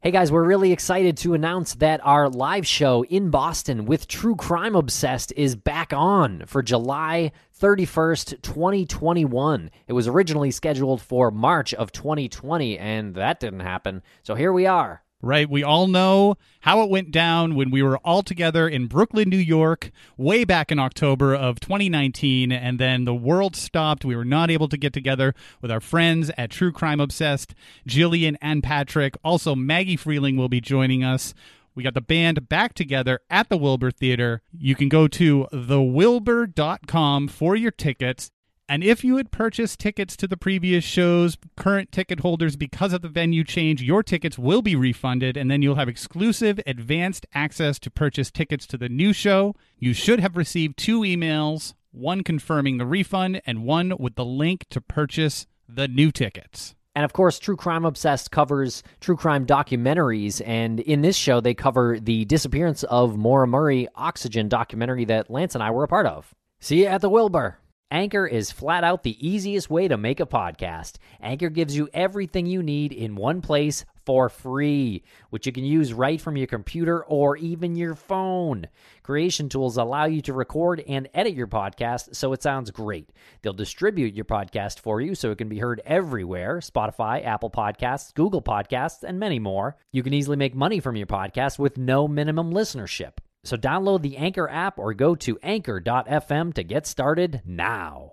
[0.00, 4.36] Hey guys, we're really excited to announce that our live show in Boston with True
[4.36, 9.72] Crime Obsessed is back on for July 31st, 2021.
[9.88, 14.04] It was originally scheduled for March of 2020, and that didn't happen.
[14.22, 15.48] So here we are right?
[15.48, 19.36] We all know how it went down when we were all together in Brooklyn, New
[19.36, 24.04] York, way back in October of 2019, and then the world stopped.
[24.04, 27.54] We were not able to get together with our friends at True Crime Obsessed,
[27.86, 29.16] Gillian and Patrick.
[29.24, 31.34] Also, Maggie Freleng will be joining us.
[31.74, 34.42] We got the band back together at the Wilbur Theater.
[34.52, 38.30] You can go to thewilbur.com for your tickets.
[38.68, 43.00] And if you had purchased tickets to the previous shows, current ticket holders, because of
[43.00, 47.78] the venue change, your tickets will be refunded, and then you'll have exclusive advanced access
[47.78, 49.54] to purchase tickets to the new show.
[49.78, 54.66] You should have received two emails one confirming the refund, and one with the link
[54.70, 56.74] to purchase the new tickets.
[56.94, 60.42] And of course, True Crime Obsessed covers true crime documentaries.
[60.44, 65.54] And in this show, they cover the disappearance of Maura Murray Oxygen documentary that Lance
[65.54, 66.34] and I were a part of.
[66.60, 67.58] See you at the Wilbur.
[67.90, 70.96] Anchor is flat out the easiest way to make a podcast.
[71.22, 75.94] Anchor gives you everything you need in one place for free, which you can use
[75.94, 78.66] right from your computer or even your phone.
[79.02, 83.08] Creation tools allow you to record and edit your podcast so it sounds great.
[83.40, 88.12] They'll distribute your podcast for you so it can be heard everywhere Spotify, Apple Podcasts,
[88.12, 89.78] Google Podcasts, and many more.
[89.92, 93.12] You can easily make money from your podcast with no minimum listenership.
[93.44, 98.12] So download the Anchor app or go to anchor.fm to get started now.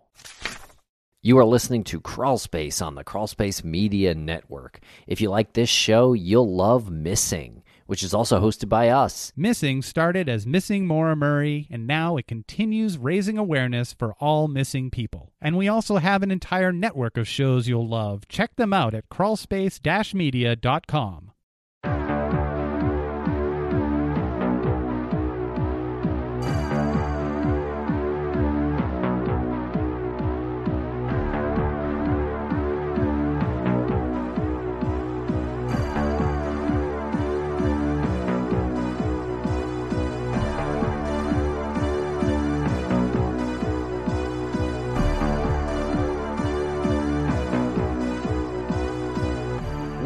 [1.22, 4.80] You are listening to Crawlspace on the Crawlspace Media Network.
[5.08, 9.33] If you like this show, you'll love Missing, which is also hosted by us.
[9.36, 14.92] Missing started as Missing Maura Murray, and now it continues raising awareness for all missing
[14.92, 15.33] people.
[15.42, 18.28] And we also have an entire network of shows you'll love.
[18.28, 21.32] Check them out at crawlspace-media.com.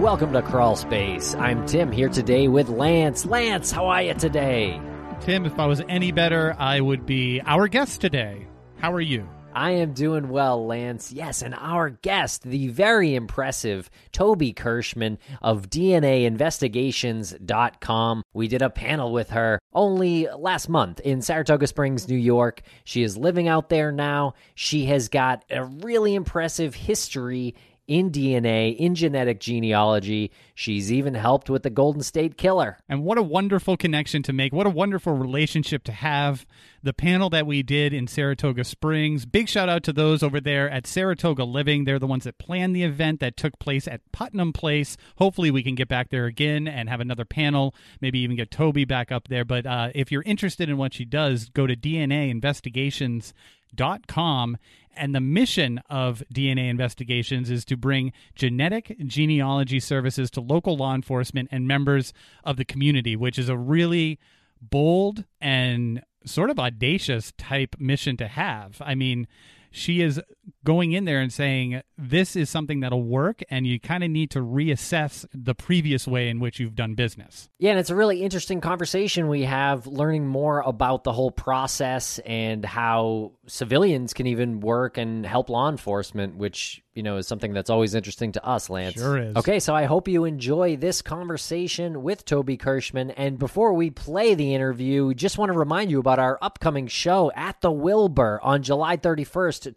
[0.10, 1.36] Welcome to Crawl Space.
[1.36, 3.28] I'm Tim here today with Lance.
[3.28, 4.82] Lance, how are you today?
[5.22, 8.48] Tim, if I was any better, I would be our guest today.
[8.80, 9.30] How are you?
[9.54, 11.12] I am doing well, Lance.
[11.12, 18.24] Yes, and our guest, the very impressive Toby Kirschman of DNAinvestigations.com.
[18.34, 22.64] We did a panel with her only last month in Saratoga Springs, New York.
[22.84, 24.34] She is living out there now.
[24.56, 27.54] She has got a really impressive history
[27.90, 30.32] in DNA, in genetic genealogy.
[30.54, 32.78] She's even helped with the Golden State Killer.
[32.88, 34.54] And what a wonderful connection to make.
[34.54, 36.46] What a wonderful relationship to have.
[36.84, 39.26] The panel that we did in Saratoga Springs.
[39.26, 41.84] Big shout out to those over there at Saratoga Living.
[41.84, 44.96] They're the ones that planned the event that took place at Putnam Place.
[45.18, 48.86] Hopefully, we can get back there again and have another panel, maybe even get Toby
[48.86, 49.44] back up there.
[49.44, 53.34] But uh, if you're interested in what she does, go to DNA Investigations
[53.74, 54.58] dot com.
[54.96, 60.94] And the mission of DNA investigations is to bring genetic genealogy services to local law
[60.94, 62.12] enforcement and members
[62.44, 64.20] of the community which is a really
[64.62, 68.82] bold and sort of audacious type mission to have.
[68.82, 69.28] I mean
[69.72, 70.20] she is
[70.64, 74.32] going in there and saying this is something that'll work and you kind of need
[74.32, 77.50] to reassess the previous way in which you've done business.
[77.60, 82.20] Yeah, and it's a really interesting conversation we have learning more about the whole process
[82.20, 87.54] and how civilians can even work and help law enforcement, which you know, is something
[87.54, 88.96] that's always interesting to us, Lance.
[88.96, 89.36] Sure is.
[89.38, 93.14] Okay, so I hope you enjoy this conversation with Toby Kirschman.
[93.16, 97.32] And before we play the interview, just want to remind you about our upcoming show
[97.38, 99.76] at the Wilbur on July 31st,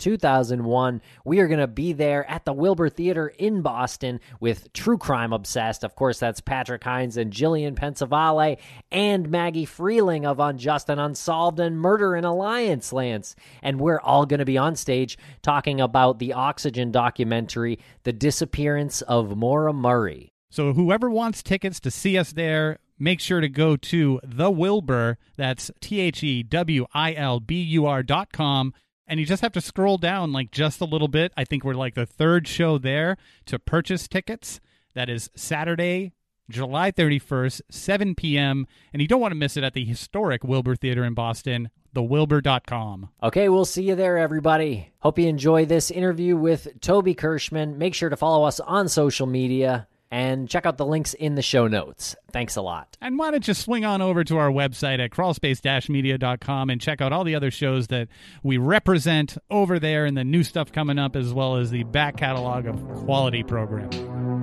[0.63, 1.03] 2001.
[1.25, 5.33] We are going to be there at the Wilbur Theater in Boston with True Crime
[5.33, 5.85] Obsessed.
[5.85, 8.59] Of course, that's Patrick Hinds and Gillian Pensavalle
[8.91, 13.37] and Maggie Freleng of Unjust and Unsolved and Murder in Alliance, Lance.
[13.63, 18.13] And we're all going to be on stage talking about the Oxygen documentary documentary, The
[18.13, 20.33] Disappearance of Maura Murray.
[20.51, 25.19] So, whoever wants tickets to see us there, make sure to go to the Wilbur.
[25.37, 28.75] That's T H E W I L B U R dot com.
[29.13, 31.35] And you just have to scroll down like just a little bit.
[31.37, 34.59] I think we're like the third show there to purchase tickets.
[34.95, 36.15] That is Saturday,
[36.49, 38.67] July 31st, 7 p.m.
[38.91, 43.11] And you don't want to miss it at the historic Wilbur Theater in Boston, thewilbur.com.
[43.23, 44.93] Okay, we'll see you there, everybody.
[45.01, 47.77] Hope you enjoy this interview with Toby Kirschman.
[47.77, 51.43] Make sure to follow us on social media and check out the links in the
[51.43, 52.15] show notes.
[52.33, 52.99] Thanks a lot.
[53.01, 57.13] And why don't you swing on over to our website at crawlspace-media.com and check out
[57.15, 58.09] all the other shows that
[58.43, 62.19] we represent over there and the new stuff coming up as well as the back
[62.19, 64.42] catalog of quality programming.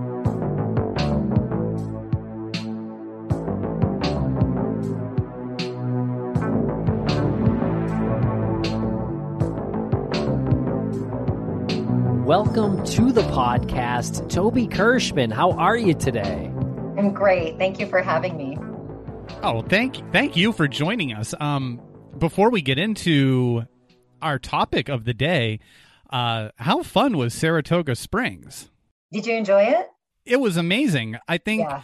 [12.30, 15.34] Welcome to the podcast, Toby Kirschman.
[15.34, 16.46] How are you today?
[16.96, 17.58] I'm great.
[17.58, 18.56] Thank you for having me.
[19.42, 21.34] Oh, thank thank you for joining us.
[21.40, 21.82] Um,
[22.20, 23.64] before we get into
[24.22, 25.60] our topic of the day,
[26.12, 28.70] uh, how fun was Saratoga Springs?
[29.12, 29.88] Did you enjoy it?
[30.24, 31.18] It was amazing.
[31.28, 31.82] I think Yeah.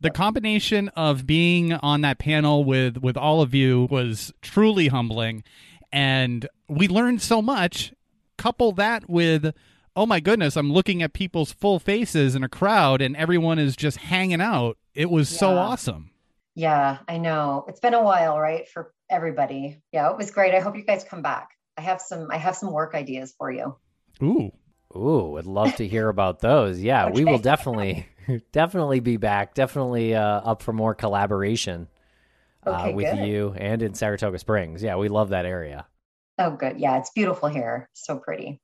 [0.00, 5.42] the combination of being on that panel with with all of you was truly humbling,
[5.90, 7.92] and we learned so much.
[8.36, 9.52] Couple that with
[9.98, 13.74] oh my goodness, I'm looking at people's full faces in a crowd, and everyone is
[13.74, 14.78] just hanging out.
[14.94, 16.12] It was so awesome.
[16.54, 17.64] Yeah, I know.
[17.66, 18.68] It's been a while, right?
[18.68, 19.82] For everybody.
[19.92, 20.54] Yeah, it was great.
[20.54, 21.50] I hope you guys come back.
[21.76, 23.76] I have some I have some work ideas for you.
[24.22, 24.52] Ooh.
[24.96, 26.80] Ooh, would love to hear about those.
[26.80, 28.08] Yeah, we will definitely,
[28.52, 29.54] definitely be back.
[29.54, 31.88] Definitely uh, up for more collaboration
[32.64, 33.26] uh, Okay, with good.
[33.26, 34.80] you and in Saratoga Springs.
[34.80, 35.86] Yeah, we love that area.
[36.38, 36.78] Oh good.
[36.78, 37.90] Yeah, it's beautiful here.
[37.94, 38.60] So pretty.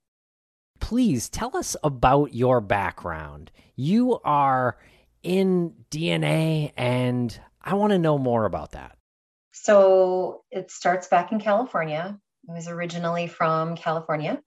[0.85, 3.51] Please tell us about your background.
[3.75, 4.77] You are
[5.23, 8.99] in DNA, and I want to know more about that.
[9.53, 12.19] So it starts back in California.
[12.47, 14.43] I was originally from California,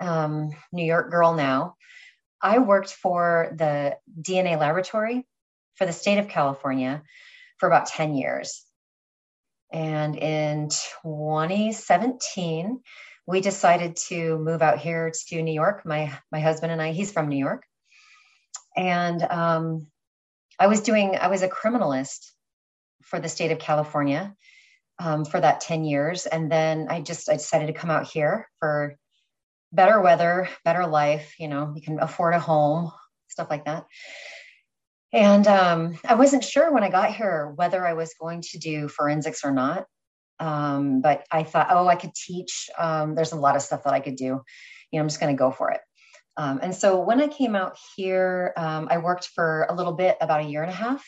[0.00, 1.76] um, New York girl now.
[2.42, 5.28] I worked for the DNA laboratory
[5.76, 7.04] for the state of California
[7.58, 8.64] for about 10 years.
[9.72, 10.70] And in
[11.04, 12.80] 2017,
[13.28, 15.84] we decided to move out here to New York.
[15.84, 17.62] My my husband and I, he's from New York.
[18.74, 19.86] And um,
[20.58, 22.30] I was doing, I was a criminalist
[23.02, 24.34] for the state of California
[24.98, 26.24] um, for that 10 years.
[26.24, 28.96] And then I just I decided to come out here for
[29.72, 32.90] better weather, better life, you know, you can afford a home,
[33.28, 33.84] stuff like that.
[35.12, 38.88] And um, I wasn't sure when I got here whether I was going to do
[38.88, 39.84] forensics or not.
[40.40, 42.70] Um, but I thought, oh, I could teach.
[42.78, 44.24] Um, there's a lot of stuff that I could do.
[44.24, 45.80] You know, I'm just going to go for it.
[46.36, 50.16] Um, and so when I came out here, um, I worked for a little bit,
[50.20, 51.04] about a year and a half,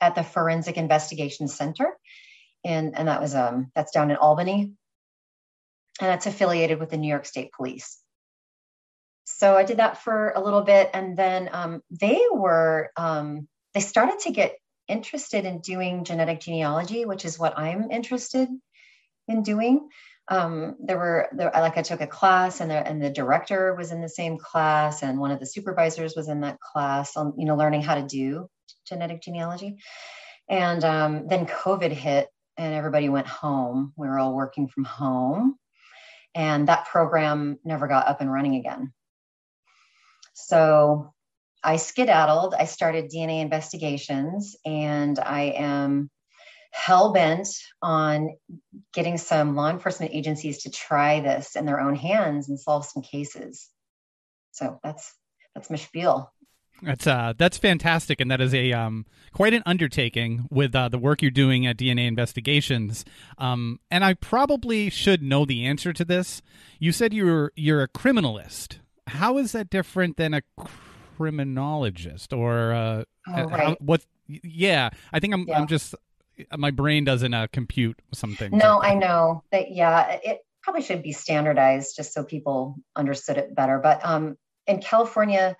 [0.00, 1.96] at the Forensic Investigation Center,
[2.64, 4.72] and and that was um that's down in Albany,
[6.00, 7.98] and that's affiliated with the New York State Police.
[9.24, 13.80] So I did that for a little bit, and then um, they were um, they
[13.80, 14.56] started to get
[14.92, 18.48] interested in doing genetic genealogy, which is what I'm interested
[19.26, 19.88] in doing.
[20.28, 23.90] Um, there were there, like I took a class, and the and the director was
[23.90, 27.46] in the same class, and one of the supervisors was in that class on you
[27.46, 28.48] know learning how to do
[28.86, 29.78] genetic genealogy.
[30.48, 33.92] And um, then COVID hit, and everybody went home.
[33.96, 35.56] We were all working from home,
[36.34, 38.92] and that program never got up and running again.
[40.34, 41.12] So
[41.64, 42.54] I skedaddled.
[42.54, 46.10] I started DNA investigations, and I am
[46.72, 47.48] hell bent
[47.82, 48.30] on
[48.94, 53.02] getting some law enforcement agencies to try this in their own hands and solve some
[53.02, 53.68] cases.
[54.52, 55.14] So that's
[55.54, 56.32] that's my spiel.
[56.82, 60.98] That's uh that's fantastic, and that is a um quite an undertaking with uh, the
[60.98, 63.04] work you're doing at DNA Investigations.
[63.38, 66.42] Um, and I probably should know the answer to this.
[66.78, 68.78] You said you're you're a criminalist.
[69.08, 70.42] How is that different than a
[71.16, 73.80] criminologist or uh, Oh, right.
[73.80, 74.04] what?
[74.26, 75.60] Yeah, I think I'm Yeah.
[75.60, 75.94] I'm just
[76.56, 78.56] my brain doesn't uh, compute something.
[78.56, 79.70] No, I know that.
[79.70, 83.78] Yeah, it probably should be standardized just so people understood it better.
[83.78, 85.56] But um, in California,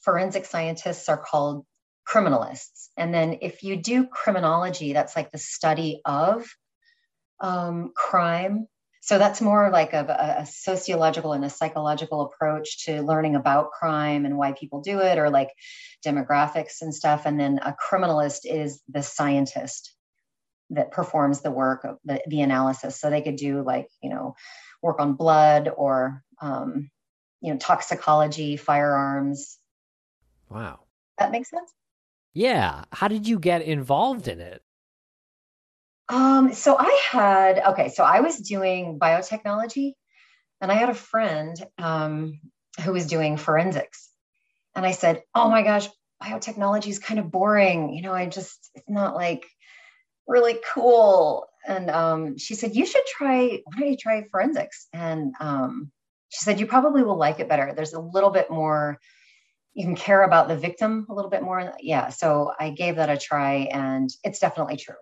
[0.00, 1.66] forensic scientists are called
[2.08, 2.88] criminalists.
[2.96, 6.46] And then if you do criminology, that's like the study of
[7.40, 8.66] um, crime.
[9.06, 14.24] So that's more like a, a- sociological and a psychological approach to learning about crime
[14.24, 15.50] and why people do it, or like
[16.02, 17.26] demographics and stuff.
[17.26, 19.94] And then a criminalist is the scientist
[20.70, 22.98] that performs the work of the, the analysis.
[22.98, 24.36] So they could do like, you know,
[24.80, 26.90] work on blood or, um,
[27.42, 29.58] you know, toxicology, firearms.
[30.48, 30.80] Wow.
[31.18, 31.70] That makes sense?
[32.32, 32.84] Yeah.
[32.90, 34.62] How did you get involved in it?
[36.08, 39.92] Um, so I had okay, so I was doing biotechnology,
[40.60, 42.40] and I had a friend um,
[42.82, 44.10] who was doing forensics,
[44.76, 45.88] and I said, "Oh my gosh,
[46.22, 47.94] biotechnology is kind of boring.
[47.94, 49.46] You know, I just it's not like
[50.26, 53.60] really cool." And um, she said, "You should try.
[53.64, 55.90] Why don't you try forensics?" And um,
[56.30, 57.72] she said, "You probably will like it better.
[57.74, 58.98] There's a little bit more."
[59.74, 61.74] You can care about the victim a little bit more.
[61.80, 62.10] Yeah.
[62.10, 64.96] So I gave that a try, and it's definitely true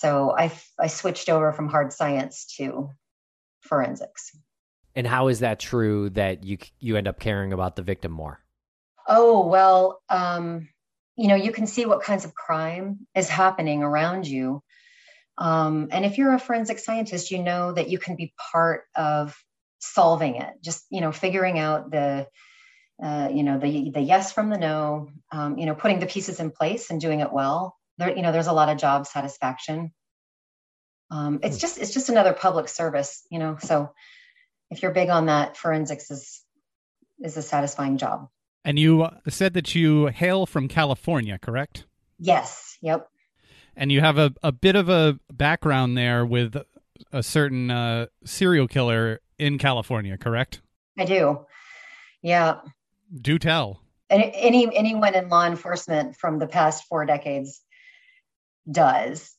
[0.00, 2.90] so I, I switched over from hard science to
[3.60, 4.36] forensics.
[4.96, 8.40] And how is that true that you you end up caring about the victim more?
[9.08, 10.68] Oh well, um,
[11.16, 14.62] you know you can see what kinds of crime is happening around you,
[15.36, 19.36] um, and if you're a forensic scientist, you know that you can be part of
[19.80, 20.54] solving it.
[20.62, 22.28] Just you know figuring out the
[23.02, 26.38] uh, you know the the yes from the no, um, you know putting the pieces
[26.38, 29.92] in place and doing it well there you know there's a lot of job satisfaction.
[31.10, 31.60] Um, it's hmm.
[31.60, 33.92] just it's just another public service you know so
[34.70, 36.42] if you're big on that forensics is
[37.20, 38.28] is a satisfying job.
[38.64, 41.86] And you uh, said that you hail from california correct?
[42.18, 43.08] Yes yep.
[43.76, 46.56] And you have a, a bit of a background there with
[47.12, 50.60] a certain uh, serial killer in california correct?
[50.98, 51.44] I do.
[52.22, 52.60] Yeah.
[53.20, 53.80] Do tell.
[54.10, 57.60] Any anyone in law enforcement from the past four decades
[58.70, 59.36] does.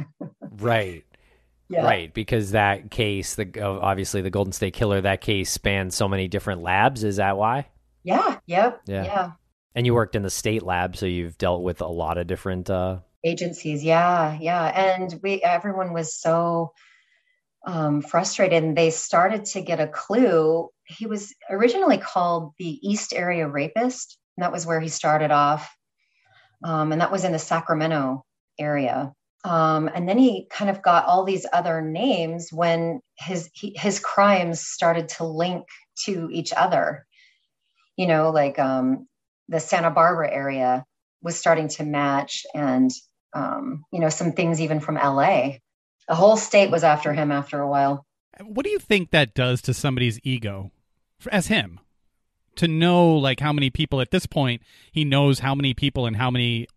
[0.40, 1.04] right.
[1.68, 1.84] Yeah.
[1.84, 6.28] Right, because that case, the obviously the Golden State Killer, that case spans so many
[6.28, 7.02] different labs.
[7.02, 7.66] Is that why?
[8.04, 8.38] Yeah.
[8.44, 8.82] Yep.
[8.86, 9.04] Yeah.
[9.04, 9.30] Yeah.
[9.74, 12.68] And you worked in the state lab, so you've dealt with a lot of different
[12.68, 12.98] uh...
[13.24, 13.82] agencies.
[13.82, 14.66] Yeah, yeah.
[14.66, 16.74] And we, everyone was so
[17.66, 20.68] um, frustrated, and they started to get a clue.
[20.84, 25.74] He was originally called the East Area Rapist, and that was where he started off.
[26.62, 28.26] Um, and that was in the Sacramento
[28.58, 29.12] area.
[29.44, 33.98] Um, and then he kind of got all these other names when his he, his
[33.98, 35.64] crimes started to link
[36.04, 37.06] to each other.
[37.96, 39.08] You know, like um,
[39.48, 40.84] the Santa Barbara area
[41.22, 42.90] was starting to match, and
[43.34, 45.54] um, you know some things even from LA.
[46.08, 48.06] The whole state was after him after a while.
[48.40, 50.70] What do you think that does to somebody's ego,
[51.30, 51.80] as him?
[52.56, 56.16] To know like how many people at this point he knows how many people and
[56.16, 56.68] how many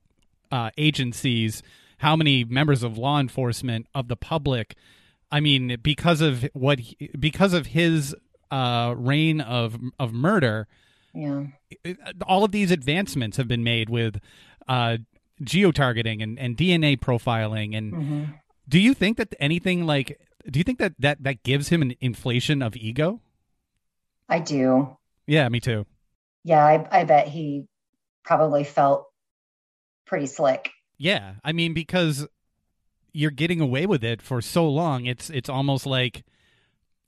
[0.51, 1.63] uh, agencies,
[1.99, 4.75] how many members of law enforcement, of the public.
[5.31, 8.15] I mean, because of what, he, because of his
[8.51, 10.67] uh, reign of of murder,
[11.13, 11.45] yeah,
[12.25, 14.19] all of these advancements have been made with
[14.67, 14.97] uh,
[15.41, 17.75] geotargeting and, and DNA profiling.
[17.75, 18.23] And mm-hmm.
[18.67, 21.95] do you think that anything like, do you think that that that gives him an
[22.01, 23.21] inflation of ego?
[24.29, 24.97] I do.
[25.27, 25.85] Yeah, me too.
[26.43, 27.65] Yeah, I, I bet he
[28.23, 29.07] probably felt
[30.05, 30.71] pretty slick.
[30.97, 32.27] Yeah, I mean because
[33.13, 35.05] you're getting away with it for so long.
[35.05, 36.23] It's it's almost like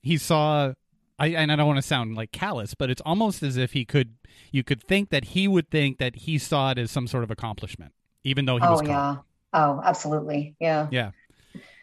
[0.02, 0.74] he saw
[1.20, 3.86] I and I don't want to sound like callous, but it's almost as if he
[3.86, 4.16] could
[4.52, 7.32] you could think that he would think that he saw it as some sort of
[7.32, 8.88] accomplishment, even though he oh, was caught.
[8.88, 9.16] yeah.
[9.54, 10.56] Oh, absolutely.
[10.60, 10.88] Yeah.
[10.92, 11.12] Yeah.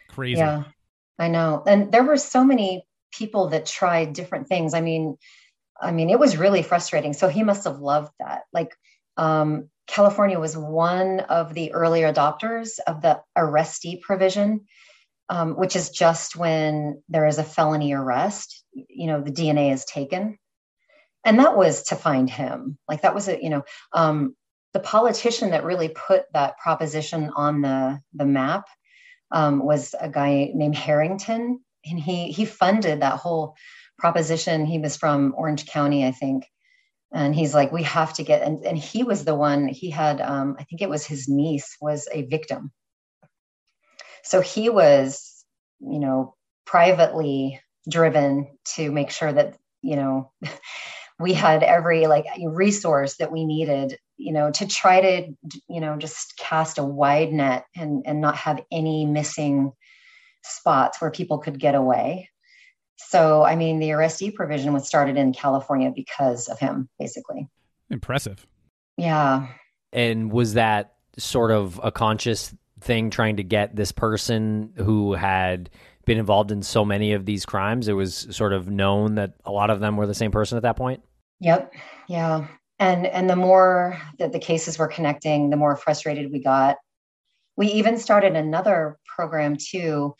[0.09, 0.39] Crazy.
[0.39, 0.63] Yeah.
[1.19, 1.63] I know.
[1.65, 4.73] And there were so many people that tried different things.
[4.73, 5.17] I mean,
[5.79, 7.13] I mean, it was really frustrating.
[7.13, 8.43] So he must have loved that.
[8.53, 8.75] Like
[9.17, 14.65] um, California was one of the early adopters of the arrestee provision,
[15.29, 19.85] um, which is just when there is a felony arrest, you know, the DNA is
[19.85, 20.37] taken.
[21.23, 22.77] And that was to find him.
[22.87, 23.63] Like that was a, you know,
[23.93, 24.35] um,
[24.73, 28.65] the politician that really put that proposition on the, the map
[29.31, 31.61] um, was a guy named Harrington.
[31.85, 33.55] And he he funded that whole
[33.97, 34.65] proposition.
[34.65, 36.45] He was from Orange County, I think
[37.15, 40.19] and he's like we have to get and, and he was the one he had
[40.21, 42.71] um, i think it was his niece was a victim.
[44.23, 45.45] So he was
[45.79, 50.31] you know privately driven to make sure that you know
[51.19, 55.33] we had every like resource that we needed you know to try to
[55.69, 59.71] you know just cast a wide net and and not have any missing
[60.43, 62.29] spots where people could get away
[62.97, 67.47] so, I mean, the arrestee provision was started in California because of him, basically.
[67.89, 68.45] Impressive.
[68.97, 69.47] Yeah.
[69.91, 75.69] And was that sort of a conscious thing trying to get this person who had
[76.05, 77.87] been involved in so many of these crimes?
[77.87, 80.63] It was sort of known that a lot of them were the same person at
[80.63, 81.03] that point?
[81.41, 81.73] Yep.
[82.07, 82.47] Yeah.
[82.79, 86.77] And and the more that the cases were connecting, the more frustrated we got.
[87.57, 90.15] We even started another program too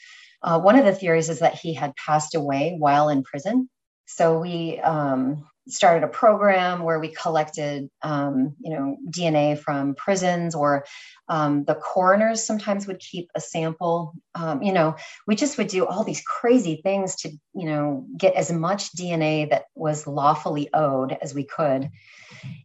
[0.46, 3.68] uh, one of the theories is that he had passed away while in prison.
[4.06, 10.54] So we um, started a program where we collected, um, you know, DNA from prisons,
[10.54, 10.86] or
[11.28, 14.14] um, the coroners sometimes would keep a sample.
[14.36, 18.36] Um, you know, we just would do all these crazy things to, you know, get
[18.36, 21.90] as much DNA that was lawfully owed as we could,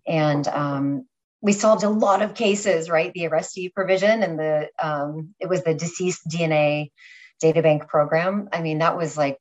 [0.06, 1.06] and um,
[1.40, 2.90] we solved a lot of cases.
[2.90, 6.90] Right, the arrestee provision and the um, it was the deceased DNA
[7.40, 8.48] data bank program.
[8.52, 9.38] I mean, that was like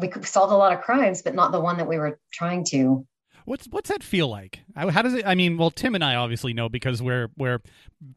[0.00, 3.06] we solved a lot of crimes, but not the one that we were trying to.
[3.44, 4.60] What's what's that feel like?
[4.76, 5.26] How does it?
[5.26, 7.60] I mean, well, Tim and I obviously know because we're we're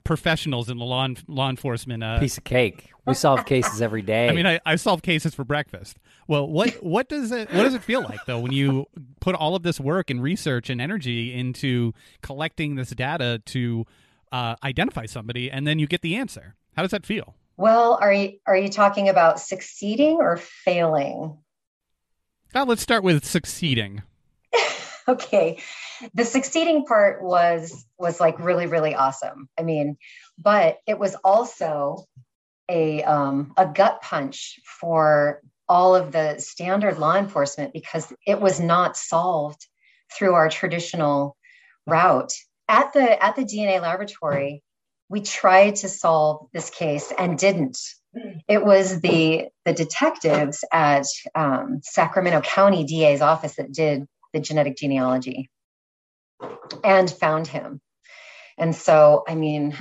[0.03, 2.03] professionals in the law law enforcement.
[2.03, 2.91] Uh, Piece of cake.
[3.05, 4.29] We solve cases every day.
[4.29, 5.97] I mean, I, I solve cases for breakfast.
[6.27, 8.85] Well, what what does it what does it feel like though when you
[9.21, 13.85] put all of this work and research and energy into collecting this data to
[14.31, 16.55] uh, identify somebody, and then you get the answer?
[16.75, 17.35] How does that feel?
[17.57, 21.37] Well, are you are you talking about succeeding or failing?
[22.53, 24.01] Now let's start with succeeding.
[25.07, 25.59] okay.
[26.13, 29.49] The succeeding part was was like really really awesome.
[29.59, 29.97] I mean,
[30.37, 32.05] but it was also
[32.69, 38.59] a um, a gut punch for all of the standard law enforcement because it was
[38.59, 39.67] not solved
[40.11, 41.37] through our traditional
[41.85, 42.33] route
[42.67, 44.63] at the at the DNA laboratory
[45.13, 47.77] we tried to solve this case and didn't
[48.47, 51.05] it was the the detectives at
[51.35, 55.49] um, Sacramento County DA's office that did the genetic genealogy
[56.83, 57.79] and found him.
[58.57, 59.75] And so, I mean,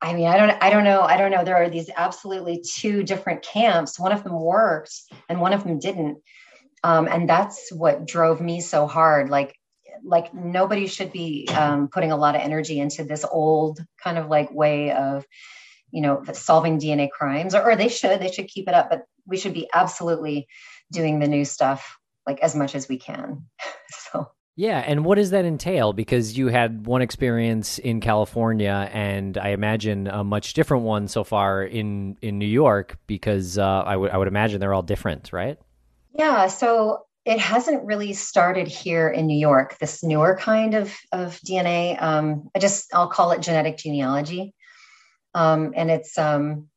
[0.00, 1.44] I mean, I don't, I don't know, I don't know.
[1.44, 3.98] There are these absolutely two different camps.
[3.98, 4.92] One of them worked,
[5.28, 6.18] and one of them didn't.
[6.84, 9.30] Um, and that's what drove me so hard.
[9.30, 9.56] Like,
[10.04, 14.28] like nobody should be um, putting a lot of energy into this old kind of
[14.28, 15.24] like way of
[15.90, 19.04] you know solving dna crimes or, or they should they should keep it up but
[19.26, 20.46] we should be absolutely
[20.92, 23.44] doing the new stuff like as much as we can
[23.90, 25.92] so yeah, and what does that entail?
[25.92, 31.24] Because you had one experience in California, and I imagine a much different one so
[31.24, 32.96] far in in New York.
[33.06, 35.58] Because uh, I would I would imagine they're all different, right?
[36.14, 36.46] Yeah.
[36.46, 39.76] So it hasn't really started here in New York.
[39.78, 42.00] This newer kind of of DNA.
[42.00, 44.54] Um, I just I'll call it genetic genealogy.
[45.34, 46.68] Um, and it's um,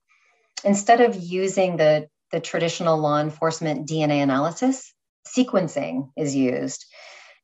[0.65, 4.93] instead of using the, the traditional law enforcement DNA analysis,
[5.27, 6.85] sequencing is used.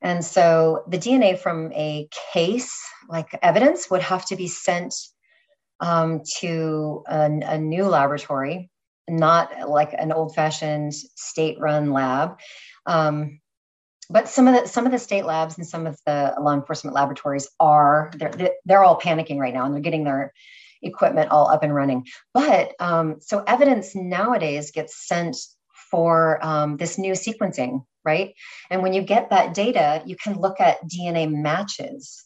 [0.01, 4.93] And so the DNA from a case, like evidence, would have to be sent
[5.79, 8.69] um, to a, a, new laboratory,
[9.09, 12.37] not like an old-fashioned state-run lab.
[12.85, 13.39] Um,
[14.09, 16.95] but some of the some of the state labs and some of the law enforcement
[16.95, 20.31] laboratories are they're they're all panicking right now, and they're getting their
[20.81, 22.05] equipment all up and running.
[22.33, 25.37] But um, so evidence nowadays gets sent
[25.89, 28.33] for um, this new sequencing, right?
[28.69, 32.25] And when you get that data, you can look at DNA matches,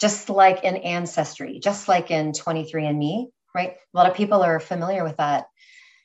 [0.00, 3.70] just like in Ancestry, just like in 23andMe, right?
[3.72, 5.46] A lot of people are familiar with that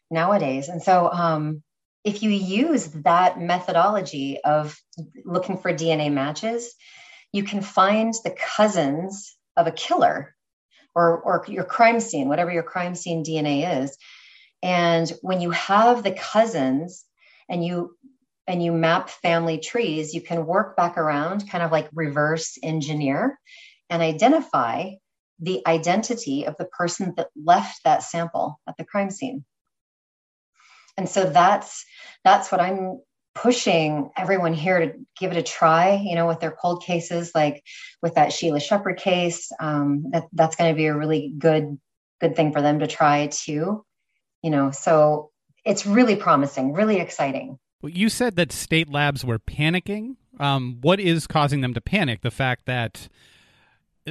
[0.10, 0.70] nowadays.
[0.70, 1.64] And so um,
[2.04, 4.80] if you use that methodology of
[5.24, 6.74] looking for DNA matches,
[7.32, 10.36] you can find the cousins of a killer
[10.96, 13.98] or, or your crime scene, whatever your crime scene DNA is.
[14.64, 17.06] And when you have the cousins
[17.50, 17.96] and you
[18.48, 23.40] and you map family trees, you can work back around, kind of like reverse engineer
[23.90, 24.92] and identify
[25.40, 29.46] the identity of the person that left that sample at the crime scene.
[30.98, 31.86] And so that's
[32.24, 33.02] that's what I'm
[33.34, 37.64] pushing everyone here to give it a try, you know, with their cold cases, like
[38.02, 39.52] with that Sheila Shepard case.
[39.60, 41.80] Um, that, that's going to be a really good,
[42.20, 43.86] good thing for them to try too,
[44.44, 44.72] you know.
[44.72, 45.32] So
[45.64, 47.58] it's really promising, really exciting.
[47.82, 50.18] Well, you said that state labs were panicking.
[50.40, 52.22] Um, what is causing them to panic?
[52.22, 53.08] The fact that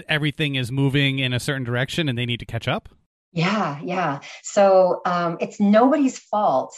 [0.09, 2.89] everything is moving in a certain direction and they need to catch up?
[3.33, 4.21] Yeah, yeah.
[4.43, 6.75] So um, it's nobody's fault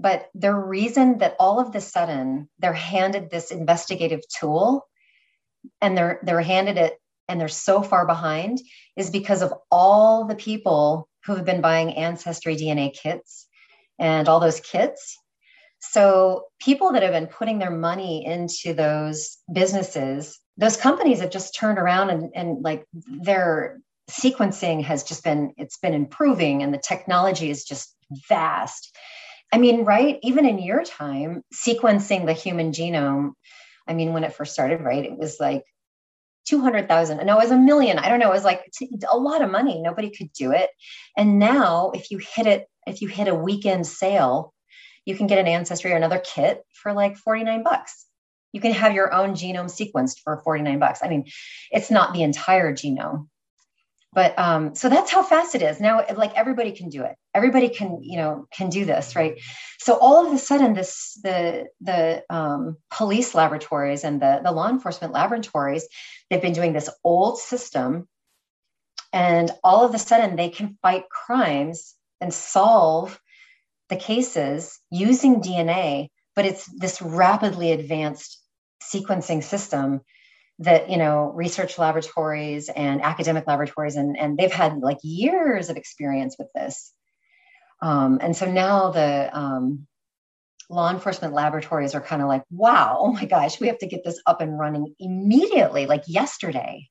[0.00, 4.86] but the reason that all of the sudden they're handed this investigative tool
[5.82, 6.98] and they're they're handed it
[7.28, 8.60] and they're so far behind
[8.96, 13.46] is because of all the people who have been buying ancestry DNA kits
[13.98, 15.18] and all those kits.
[15.80, 21.54] So people that have been putting their money into those businesses, those companies have just
[21.54, 22.86] turned around and, and like
[23.22, 27.94] their sequencing has just been it's been improving and the technology is just
[28.28, 28.96] vast
[29.52, 30.18] I mean, right?
[30.22, 33.32] Even in your time, sequencing the human genome,
[33.88, 35.64] I mean, when it first started, right, it was like
[36.48, 37.24] 200,000.
[37.26, 37.98] No, it was a million.
[37.98, 38.30] I don't know.
[38.30, 38.62] It was like
[39.10, 39.80] a lot of money.
[39.80, 40.70] Nobody could do it.
[41.16, 44.54] And now, if you hit it, if you hit a weekend sale,
[45.04, 48.06] you can get an ancestry or another kit for like 49 bucks.
[48.52, 51.00] You can have your own genome sequenced for 49 bucks.
[51.02, 51.26] I mean,
[51.70, 53.28] it's not the entire genome,
[54.12, 55.80] but um, so that's how fast it is.
[55.80, 57.16] Now like everybody can do it.
[57.34, 59.40] Everybody can you know can do this right?
[59.78, 64.68] So all of a sudden this the the um, police laboratories and the the law
[64.68, 65.86] enforcement laboratories
[66.28, 68.08] they've been doing this old system.
[69.12, 73.20] And all of a sudden they can fight crimes and solve
[73.88, 78.40] the cases using dna but it's this rapidly advanced
[78.82, 80.00] sequencing system
[80.60, 85.76] that you know research laboratories and academic laboratories and, and they've had like years of
[85.76, 86.92] experience with this.
[87.82, 89.86] Um, and so now the um,
[90.68, 94.04] law enforcement laboratories are kind of like wow oh my gosh we have to get
[94.04, 96.88] this up and running immediately like yesterday.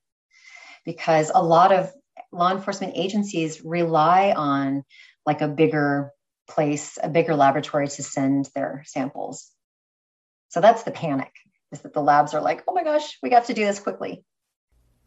[0.84, 1.92] Because a lot of
[2.32, 4.82] law enforcement agencies rely on
[5.26, 6.10] like a bigger
[6.48, 9.48] place a bigger laboratory to send their samples.
[10.48, 11.30] So that's the panic
[11.72, 14.24] is that the labs are like, oh my gosh, we have to do this quickly.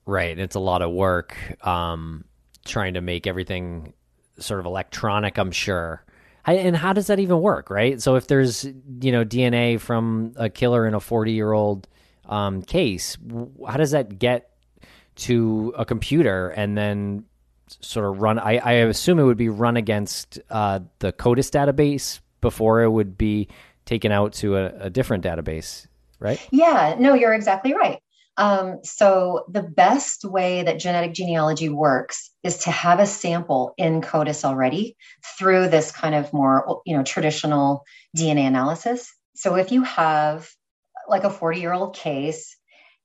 [0.06, 0.38] Right.
[0.38, 2.26] It's a lot of work um,
[2.66, 3.94] trying to make everything
[4.40, 6.04] sort of electronic, I'm sure.
[6.46, 8.02] and how does that even work, right?
[8.02, 11.88] So if there's, you know, DNA from a killer in a 40 year old
[12.26, 13.18] um, case,
[13.68, 14.50] how does that get
[15.16, 17.26] to a computer and then
[17.68, 18.40] sort of run?
[18.40, 23.18] I, I assume it would be run against uh, the CODIS database before it would
[23.18, 23.48] be
[23.86, 25.88] taken out to a, a different database
[26.24, 26.40] right?
[26.52, 28.00] Yeah, no, you're exactly right.
[28.38, 34.02] Um, so the best way that genetic genealogy works is to have a sample in
[34.02, 34.98] CODIS already
[35.38, 37.86] through this kind of more, you know, traditional
[38.18, 39.14] DNA analysis.
[39.36, 40.50] So if you have
[41.08, 42.58] like a 40 year old case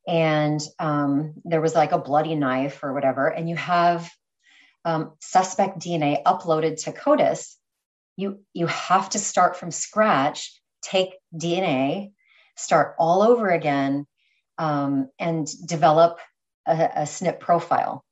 [0.07, 4.11] and um, there was like a bloody knife or whatever, and you have
[4.87, 7.57] um, suspect DNA uploaded to CODIS,
[8.17, 12.13] you you have to start from scratch, take DNA
[12.59, 14.07] start all over again
[14.59, 16.19] um, and develop
[16.67, 18.05] a, a SNP profile.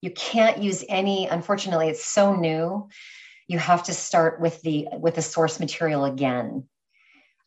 [0.00, 2.88] You can't use any, unfortunately, it's so new.
[3.46, 6.68] You have to start with the with the source material again.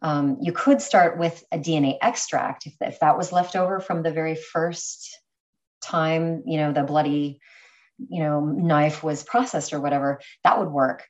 [0.02, 4.04] Um, you could start with a DNA extract if, if that was left over from
[4.04, 5.20] the very first
[5.82, 7.40] time, you know, the bloody,
[7.98, 11.08] you know, knife was processed or whatever, that would work.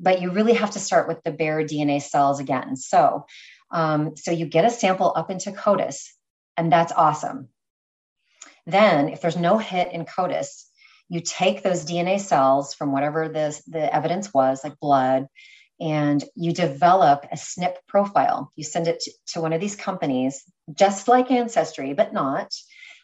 [0.00, 2.76] But you really have to start with the bare DNA cells again.
[2.76, 3.26] So
[3.70, 6.12] um, so you get a sample up into CODIS,
[6.56, 7.48] and that's awesome.
[8.66, 10.66] Then, if there's no hit in CODIS,
[11.08, 15.26] you take those DNA cells from whatever the, the evidence was, like blood,
[15.80, 18.52] and you develop a SNP profile.
[18.56, 22.52] You send it to, to one of these companies, just like Ancestry, but not.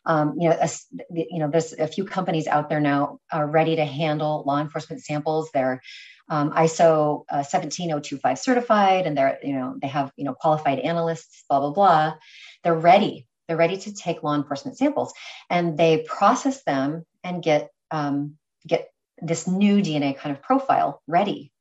[0.06, 0.68] Um, you know, a,
[1.10, 5.02] you know, there's a few companies out there now are ready to handle law enforcement
[5.02, 5.50] samples.
[5.54, 5.80] They're
[6.28, 11.44] um, ISO uh, 17025 certified, and they're you know they have you know qualified analysts,
[11.48, 12.14] blah blah blah.
[12.62, 13.26] They're ready.
[13.46, 15.12] They're ready to take law enforcement samples,
[15.50, 18.88] and they process them and get um, get
[19.20, 21.52] this new DNA kind of profile ready.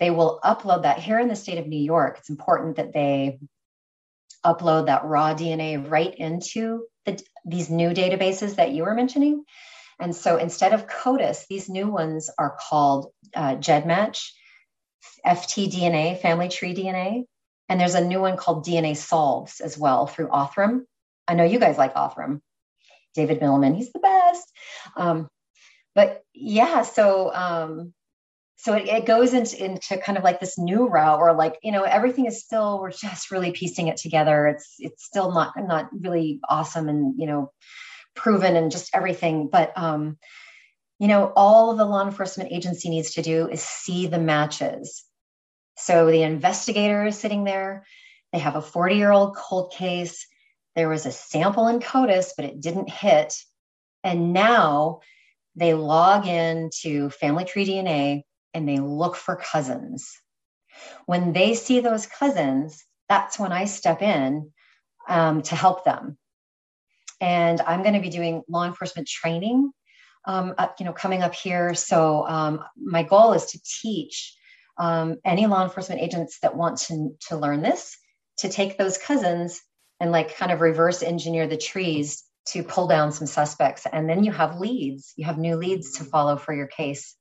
[0.00, 2.18] They will upload that here in the state of New York.
[2.18, 3.40] It's important that they
[4.44, 9.44] upload that raw DNA right into the, these new databases that you were mentioning.
[10.00, 14.30] And so instead of CODIS, these new ones are called uh, GEDmatch,
[15.26, 17.24] FTDNA, Family Tree DNA.
[17.68, 20.82] And there's a new one called DNA Solves as well through Othram.
[21.26, 22.40] I know you guys like Othram.
[23.14, 24.52] David Mittelman, he's the best.
[24.96, 25.28] Um,
[25.94, 27.92] but yeah, so um,
[28.58, 31.72] so it, it goes into, into kind of like this new route or like you
[31.72, 35.88] know everything is still we're just really piecing it together it's it's still not not
[35.92, 37.50] really awesome and you know
[38.18, 39.48] proven and just everything.
[39.48, 40.18] But um,
[40.98, 45.04] you know, all the law enforcement agency needs to do is see the matches.
[45.76, 47.86] So the investigator is sitting there.
[48.32, 50.26] They have a 40 year old cold case.
[50.74, 53.34] There was a sample in CODIS, but it didn't hit.
[54.04, 55.00] And now
[55.54, 58.22] they log in to Family Tree DNA
[58.54, 60.16] and they look for cousins.
[61.06, 64.52] When they see those cousins, that's when I step in
[65.08, 66.18] um, to help them
[67.20, 69.72] and I'm going to be doing law enforcement training,
[70.24, 71.74] um, you know, coming up here.
[71.74, 74.36] So um, my goal is to teach
[74.78, 77.96] um, any law enforcement agents that want to to learn this
[78.38, 79.60] to take those cousins
[80.00, 84.24] and like kind of reverse engineer the trees to pull down some suspects, and then
[84.24, 85.12] you have leads.
[85.16, 87.14] You have new leads to follow for your case.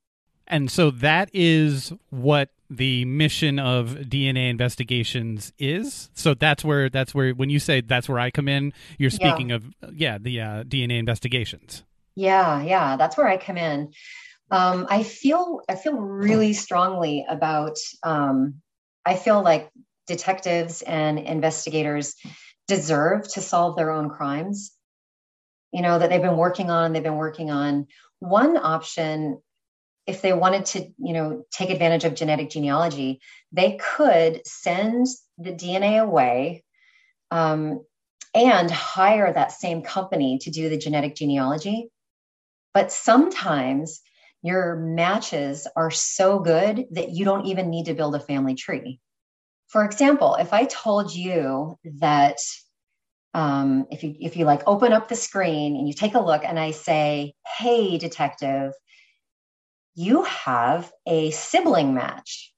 [0.47, 6.09] And so that is what the mission of DNA investigations is.
[6.13, 9.49] So that's where that's where when you say that's where I come in, you're speaking
[9.49, 9.55] yeah.
[9.55, 11.83] of yeah the uh, DNA investigations.
[12.15, 13.93] Yeah, yeah, that's where I come in.
[14.49, 17.77] Um, I feel I feel really strongly about.
[18.03, 18.61] Um,
[19.05, 19.69] I feel like
[20.07, 22.15] detectives and investigators
[22.67, 24.77] deserve to solve their own crimes
[25.71, 27.87] you know that they've been working on they've been working on
[28.19, 29.41] one option
[30.07, 33.19] if they wanted to you know take advantage of genetic genealogy
[33.51, 35.05] they could send
[35.37, 36.63] the dna away
[37.31, 37.81] um,
[38.33, 41.89] and hire that same company to do the genetic genealogy.
[42.73, 44.01] But sometimes
[44.43, 48.99] your matches are so good that you don't even need to build a family tree.
[49.67, 52.37] For example if i told you that
[53.33, 56.45] um, if you if you like open up the screen and you take a look
[56.45, 58.71] and i say hey detective
[59.97, 62.53] you have a sibling match.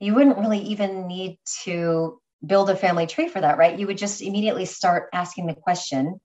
[0.00, 3.78] You wouldn't really even need to build a family tree for that right?
[3.78, 6.18] You would just immediately start asking the question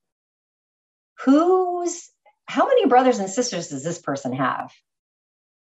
[1.25, 2.09] who's
[2.45, 4.71] how many brothers and sisters does this person have?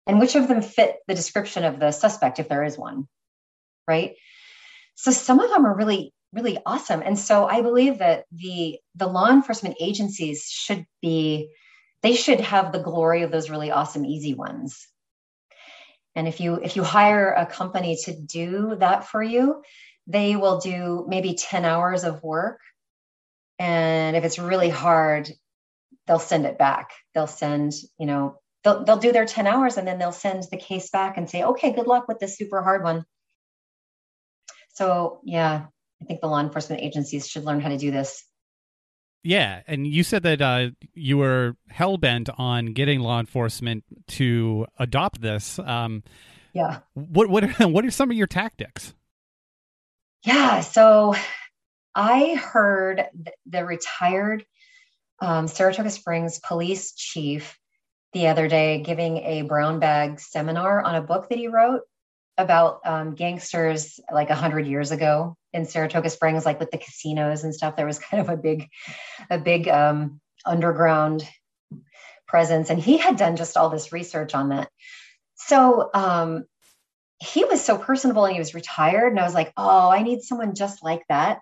[0.05, 3.07] And which of them fit the description of the suspect if there is one
[3.87, 4.15] right?
[4.95, 7.01] So some of them are really really awesome.
[7.01, 11.49] And so I believe that the the law enforcement agencies should be
[12.03, 14.87] they should have the glory of those really awesome easy ones.
[16.15, 19.63] And if you if you hire a company to do that for you,
[20.07, 22.59] they will do maybe 10 hours of work.
[23.59, 25.29] And if it's really hard,
[26.05, 26.91] they'll send it back.
[27.13, 30.57] They'll send, you know, they'll they'll do their 10 hours and then they'll send the
[30.57, 33.05] case back and say, okay, good luck with this super hard one.
[34.73, 35.65] So yeah,
[36.01, 38.23] I think the law enforcement agencies should learn how to do this.
[39.27, 44.65] Yeah, and you said that uh, you were hell bent on getting law enforcement to
[44.79, 45.59] adopt this.
[45.59, 46.03] Um,
[46.53, 46.79] yeah.
[46.93, 48.93] What what are, what are some of your tactics?
[50.23, 51.13] Yeah, so
[51.93, 53.03] I heard
[53.45, 54.45] the retired
[55.19, 57.59] um, Saratoga Springs police chief
[58.13, 61.81] the other day giving a brown bag seminar on a book that he wrote
[62.37, 67.43] about um, gangsters like a hundred years ago in Saratoga Springs, like with the casinos
[67.43, 67.75] and stuff.
[67.75, 68.67] There was kind of a big,
[69.29, 71.27] a big um, underground
[72.27, 74.69] presence, and he had done just all this research on that.
[75.35, 76.45] So um,
[77.19, 80.21] he was so personable, and he was retired, and I was like, oh, I need
[80.21, 81.39] someone just like that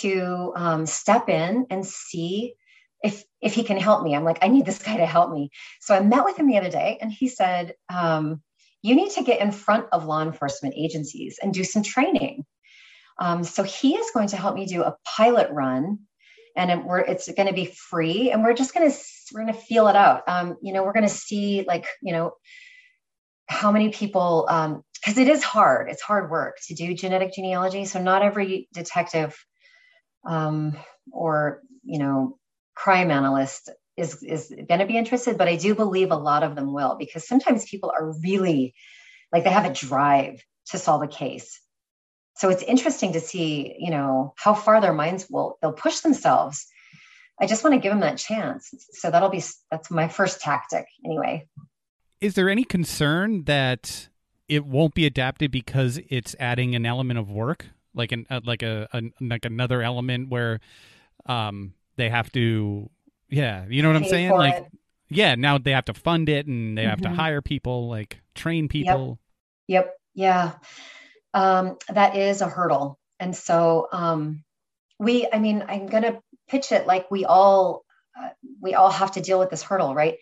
[0.00, 2.54] to um, step in and see
[3.02, 4.14] if if he can help me.
[4.14, 5.50] I'm like, I need this guy to help me.
[5.80, 7.74] So I met with him the other day, and he said.
[7.92, 8.42] Um,
[8.82, 12.44] you need to get in front of law enforcement agencies and do some training.
[13.18, 16.00] Um, so he is going to help me do a pilot run,
[16.56, 18.96] and we're, it's going to be free, and we're just going to
[19.32, 20.22] we're going to feel it out.
[20.26, 22.32] Um, you know, we're going to see like you know
[23.48, 25.90] how many people because um, it is hard.
[25.90, 27.84] It's hard work to do genetic genealogy.
[27.84, 29.36] So not every detective
[30.26, 30.76] um,
[31.12, 32.38] or you know
[32.74, 36.54] crime analyst is is going to be interested but i do believe a lot of
[36.56, 38.74] them will because sometimes people are really
[39.32, 41.60] like they have a drive to solve a case.
[42.36, 46.66] So it's interesting to see you know how far their minds will they'll push themselves.
[47.40, 48.72] I just want to give them that chance.
[48.92, 51.46] So that'll be that's my first tactic anyway.
[52.20, 54.08] Is there any concern that
[54.48, 57.66] it won't be adapted because it's adding an element of work?
[57.94, 60.60] Like an uh, like a, a like another element where
[61.26, 62.88] um they have to
[63.30, 64.30] yeah, you know what I'm saying?
[64.30, 64.66] Like, it.
[65.08, 66.90] yeah, now they have to fund it and they mm-hmm.
[66.90, 67.16] have to mm-hmm.
[67.16, 69.18] hire people, like train people.
[69.68, 69.86] Yep.
[69.86, 69.96] yep.
[70.14, 70.52] Yeah.
[71.32, 72.98] Um, that is a hurdle.
[73.20, 74.42] And so, um,
[74.98, 77.84] we, I mean, I'm going to pitch it like we all,
[78.20, 80.16] uh, we all have to deal with this hurdle, right?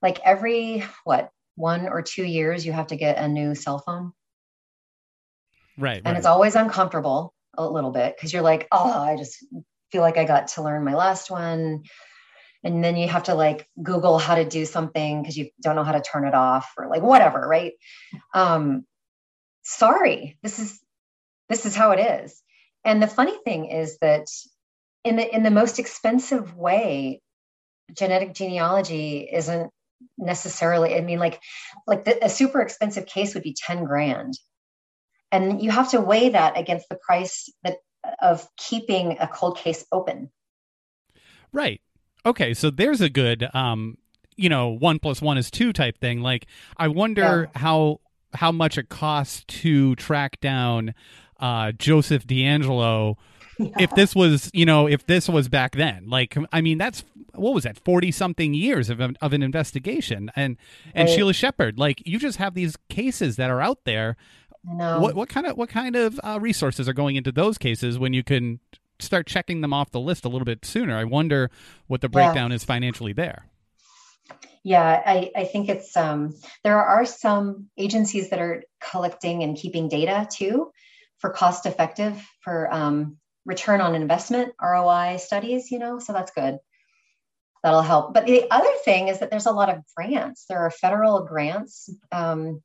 [0.00, 4.12] Like every, what, one or two years, you have to get a new cell phone.
[5.76, 5.98] Right.
[5.98, 6.16] And right.
[6.16, 9.44] it's always uncomfortable a little bit because you're like, oh, I just
[9.92, 11.82] feel like I got to learn my last one
[12.68, 15.84] and then you have to like google how to do something because you don't know
[15.84, 17.72] how to turn it off or like whatever right?
[18.34, 18.84] Um
[19.62, 20.80] sorry this is
[21.48, 22.42] this is how it is.
[22.84, 24.26] And the funny thing is that
[25.02, 27.22] in the in the most expensive way
[27.94, 29.70] genetic genealogy isn't
[30.18, 31.40] necessarily i mean like
[31.86, 34.38] like the, a super expensive case would be 10 grand.
[35.32, 37.78] And you have to weigh that against the price that
[38.20, 40.30] of keeping a cold case open.
[41.52, 41.80] Right
[42.28, 43.96] Okay, so there's a good um
[44.36, 46.20] you know, one plus one is two type thing.
[46.20, 47.60] Like I wonder yeah.
[47.60, 48.00] how
[48.34, 50.94] how much it costs to track down
[51.40, 53.16] uh Joseph DeAngelo.
[53.58, 53.68] yeah.
[53.78, 57.02] if this was you know if this was back then like i mean that's
[57.34, 60.56] what was that 40 something years of, of an investigation and
[60.94, 61.16] and right.
[61.16, 64.16] sheila shepard like you just have these cases that are out there
[64.64, 65.00] no.
[65.00, 68.12] what what kind of what kind of uh, resources are going into those cases when
[68.12, 68.60] you can
[69.00, 70.96] start checking them off the list a little bit sooner.
[70.96, 71.50] I wonder
[71.86, 72.56] what the breakdown yeah.
[72.56, 73.46] is financially there.
[74.64, 76.34] Yeah, I, I think it's um,
[76.64, 80.70] there are some agencies that are collecting and keeping data too
[81.18, 86.58] for cost effective for um, return on investment ROI studies, you know, so that's good.
[87.64, 88.14] That'll help.
[88.14, 90.44] But the other thing is that there's a lot of grants.
[90.48, 92.62] There are federal grants, um,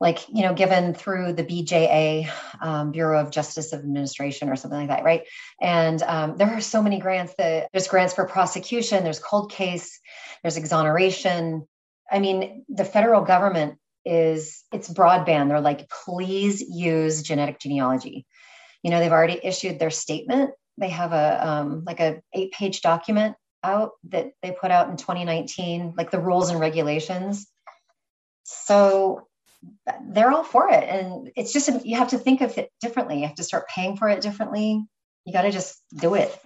[0.00, 2.30] like you know, given through the BJA,
[2.60, 5.24] um, Bureau of Justice Administration, or something like that, right?
[5.60, 7.34] And um, there are so many grants.
[7.38, 9.02] That there's grants for prosecution.
[9.02, 10.00] There's cold case.
[10.42, 11.66] There's exoneration.
[12.10, 15.48] I mean, the federal government is it's broadband.
[15.48, 18.24] They're like, please use genetic genealogy.
[18.82, 20.52] You know, they've already issued their statement.
[20.78, 24.96] They have a um, like a eight page document out that they put out in
[24.96, 27.48] 2019, like the rules and regulations.
[28.44, 29.27] So
[30.10, 33.20] they're all for it, and it's just you have to think of it differently.
[33.20, 34.84] You have to start paying for it differently.
[35.24, 36.36] You got to just do it.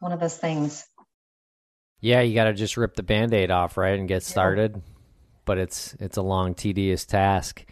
[0.00, 0.86] One of those things.
[2.00, 4.72] Yeah, you got to just rip the band-aid off, right, and get started.
[4.74, 4.82] Yeah.
[5.44, 7.64] But it's it's a long, tedious task.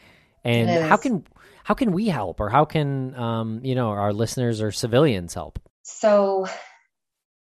[0.45, 1.25] And how can
[1.65, 5.59] how can we help, or how can um, you know our listeners or civilians help?
[5.83, 6.47] So,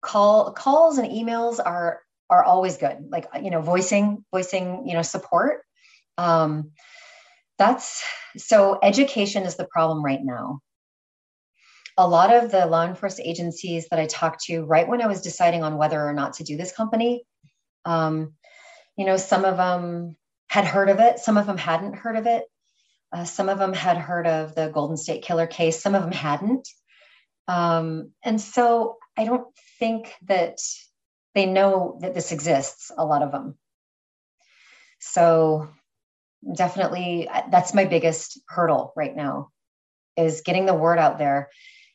[0.02, 3.10] call calls and emails are are always good.
[3.10, 5.62] Like you know, voicing voicing you know support.
[6.18, 6.72] Um,
[7.58, 8.04] that's
[8.38, 8.80] so.
[8.82, 10.60] Education is the problem right now
[11.98, 15.22] a lot of the law enforcement agencies that I talked to right when I was
[15.22, 17.24] deciding on whether or not to do this company,
[17.86, 18.34] um,
[18.98, 20.16] you know, some of them
[20.48, 22.46] had heard of it, some of them hadn't heard of it.
[23.12, 26.12] Uh, some of them had heard of the Golden State Killer case, some of them
[26.12, 26.68] hadn't.
[27.48, 29.46] Um, and so I don't
[29.78, 30.58] think that
[31.36, 33.56] they know that this exists, a lot of them.
[35.00, 35.70] So
[36.56, 39.50] definitely, uh, that's my biggest hurdle right now
[40.18, 41.50] is getting the word out there.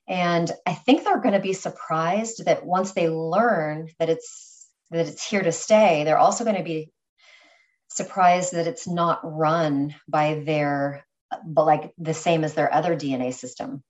[0.09, 5.07] And I think they're going to be surprised that once they learn that it's that
[5.07, 6.91] it's here to stay, they're also going to be
[7.89, 11.05] surprised that it's not run by their
[11.45, 13.83] but like the same as their other DNA system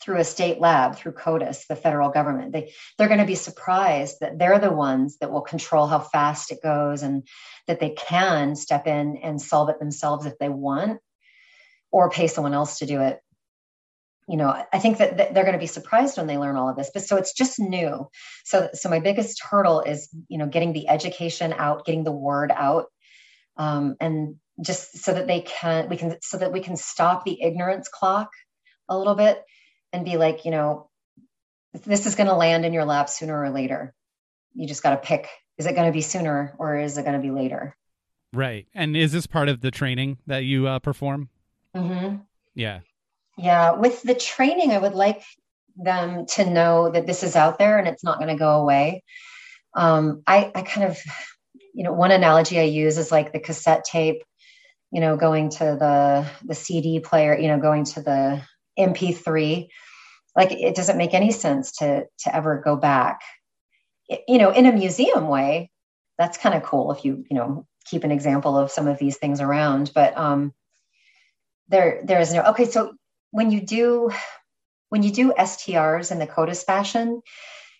[0.00, 2.52] through a state lab, through CODIS, the federal government.
[2.52, 6.52] They they're going to be surprised that they're the ones that will control how fast
[6.52, 7.26] it goes and
[7.66, 11.00] that they can step in and solve it themselves if they want
[11.90, 13.20] or pay someone else to do it.
[14.28, 16.76] You know i think that, they're going to be surprised when they learn all of
[16.76, 18.08] this but so it's just new.
[18.44, 22.52] So so my biggest hurdle is you know getting the education out getting the word
[22.54, 22.86] out
[23.56, 27.40] um, and just so that they can we can so that we can stop the
[27.42, 28.30] ignorance clock
[28.88, 29.42] a little bit
[29.96, 30.88] and be like you know
[31.84, 33.92] this is going to land in your lap sooner or later
[34.54, 35.28] you just got to pick
[35.58, 37.76] is it going to be sooner or is it going to be later
[38.32, 41.28] right and is this part of the training that you uh, perform
[41.74, 42.16] mm-hmm.
[42.54, 42.80] yeah
[43.36, 45.22] yeah, with the training, I would like
[45.76, 49.04] them to know that this is out there and it's not going to go away.
[49.74, 50.98] Um, I, I kind of,
[51.74, 54.22] you know, one analogy I use is like the cassette tape,
[54.90, 58.42] you know, going to the the CD player, you know, going to the
[58.78, 59.68] MP3.
[60.36, 63.22] Like it doesn't make any sense to to ever go back.
[64.28, 65.70] You know, in a museum way,
[66.18, 69.16] that's kind of cool if you you know keep an example of some of these
[69.16, 69.92] things around.
[69.94, 70.52] But um,
[71.68, 72.66] there there is no okay.
[72.66, 72.94] So
[73.30, 74.10] when you do
[74.88, 77.22] when you do STRs in the CODIS fashion,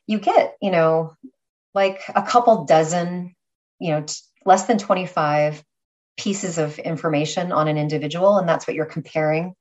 [0.07, 1.15] you get, you know,
[1.75, 3.35] like a couple dozen,
[3.79, 4.15] you know, t-
[4.45, 5.63] less than 25
[6.17, 9.55] pieces of information on an individual, and that's what you're comparing.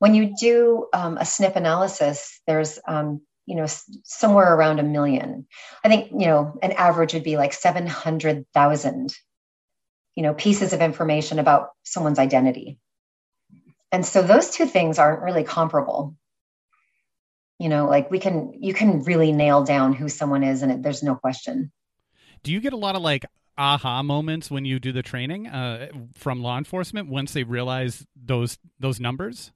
[0.00, 3.66] When you do um, a SNP analysis, there's, um, you know,
[4.02, 5.46] somewhere around a million.
[5.84, 9.14] I think, you know, an average would be like 700,000,
[10.14, 12.78] you know, pieces of information about someone's identity.
[13.92, 16.16] And so those two things aren't really comparable.
[17.58, 20.82] You know, like we can, you can really nail down who someone is and it,
[20.82, 21.72] there's no question.
[22.42, 23.26] Do you get a lot of like
[23.58, 28.56] aha moments when you do the training uh, from law enforcement once they realize those
[28.78, 29.52] those numbers?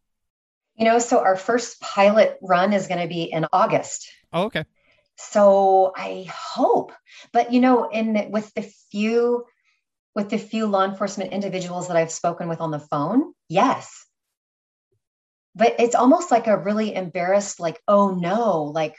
[0.77, 4.11] You know, so our first pilot run is going to be in August.
[4.33, 4.65] Oh, okay.
[5.17, 6.93] So I hope,
[7.33, 9.45] but you know, in with the few
[10.15, 14.07] with the few law enforcement individuals that I've spoken with on the phone, yes,
[15.55, 18.97] but it's almost like a really embarrassed like oh no like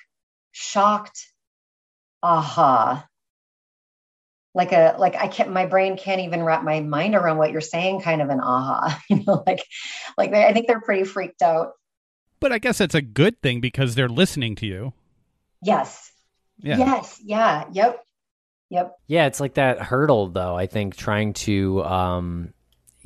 [0.51, 1.27] shocked
[2.23, 3.05] aha
[4.55, 7.61] like a like i can't my brain can't even wrap my mind around what you're
[7.61, 9.63] saying kind of an aha you know like
[10.17, 11.73] like i think they're pretty freaked out.
[12.39, 14.93] But i guess that's a good thing because they're listening to you.
[15.61, 16.11] Yes.
[16.59, 16.77] Yeah.
[16.77, 17.19] yes.
[17.23, 17.65] Yeah.
[17.71, 18.05] Yep.
[18.69, 18.95] Yep.
[19.07, 22.53] Yeah it's like that hurdle though i think trying to um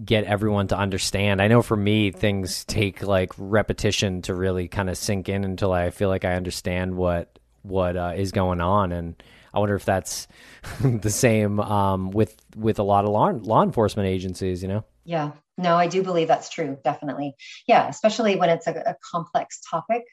[0.03, 1.41] get everyone to understand.
[1.41, 5.73] I know for me, things take like repetition to really kind of sink in until
[5.73, 9.21] I feel like I understand what what uh, is going on, and
[9.53, 10.27] I wonder if that's
[10.81, 14.61] the same um, with with a lot of law law enforcement agencies.
[14.61, 14.85] You know?
[15.05, 15.31] Yeah.
[15.57, 16.77] No, I do believe that's true.
[16.83, 17.35] Definitely.
[17.67, 20.03] Yeah, especially when it's a, a complex topic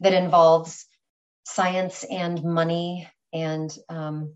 [0.00, 0.86] that involves
[1.44, 4.34] science and money and um,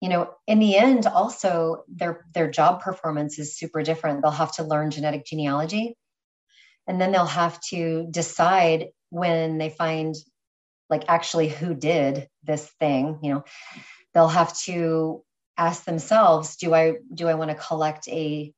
[0.00, 4.54] you know in the end also their their job performance is super different they'll have
[4.54, 5.96] to learn genetic genealogy
[6.86, 10.14] and then they'll have to decide when they find
[10.90, 13.44] like actually who did this thing you know?
[14.14, 15.22] They'll have to
[15.56, 18.52] ask themselves do i do i want to collect a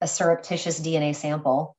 [0.00, 1.76] a surreptitious dna sample?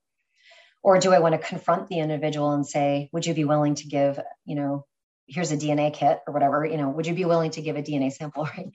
[0.82, 3.88] Or do i want to confront the individual and say would you be willing to
[3.88, 4.86] give you know
[5.28, 7.82] here's a dna kit or whatever you know would you be willing to give a
[7.82, 8.72] dna sample right?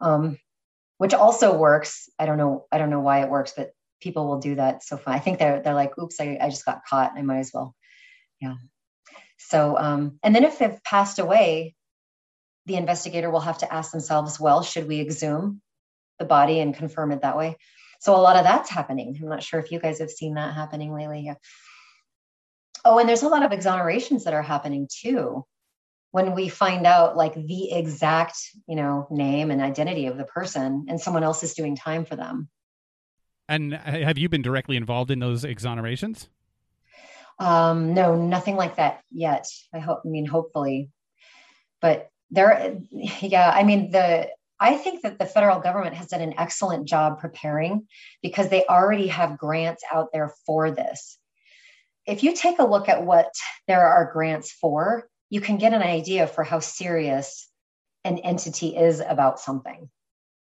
[0.00, 0.38] Um,
[0.98, 2.08] which also works.
[2.18, 3.70] I don't know i don't know why it works but
[4.00, 6.64] people will do that so far i think they're they're like oops i, I just
[6.64, 7.12] got caught.
[7.16, 7.74] I might as well.
[8.40, 8.54] Yeah
[9.48, 11.74] so um, and then if they've passed away
[12.66, 15.60] the investigator will have to ask themselves well should we exhume
[16.18, 17.56] the body and confirm it that way?
[18.00, 19.16] So a lot of that's happening.
[19.20, 21.22] I'm not sure if you guys have seen that happening lately.
[21.26, 21.34] Yeah.
[22.84, 25.44] Oh and there's a lot of exonerations that are happening too.
[26.10, 28.36] When we find out like the exact
[28.66, 32.16] you know name and identity of the person and someone else is doing time for
[32.16, 32.48] them.
[33.48, 36.28] And have you been directly involved in those exonerations
[37.38, 39.46] um no nothing like that yet.
[39.72, 40.90] I hope i mean hopefully.
[41.80, 42.78] But there
[43.20, 44.28] yeah i mean the
[44.58, 47.86] i think that the federal government has done an excellent job preparing
[48.22, 51.18] because they already have grants out there for this.
[52.06, 53.32] If you take a look at what
[53.68, 57.48] there are grants for you can get an idea for how serious
[58.04, 59.88] an entity is about something.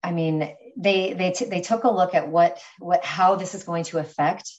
[0.04, 3.64] I mean, they they t- they took a look at what what how this is
[3.64, 4.52] going to affect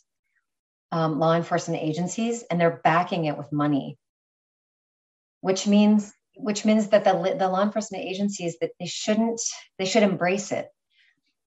[0.95, 3.99] um, law enforcement agencies, and they're backing it with money,
[5.41, 9.41] which means which means that the the law enforcement agencies that they shouldn't
[9.77, 10.69] they should embrace it.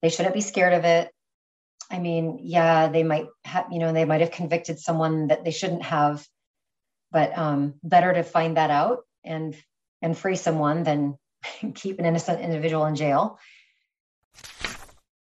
[0.01, 1.09] They shouldn't be scared of it.
[1.89, 5.51] I mean, yeah, they might have you know they might have convicted someone that they
[5.51, 6.27] shouldn't have,
[7.11, 9.55] but um, better to find that out and
[10.01, 11.17] and free someone than
[11.73, 13.39] keep an innocent individual in jail.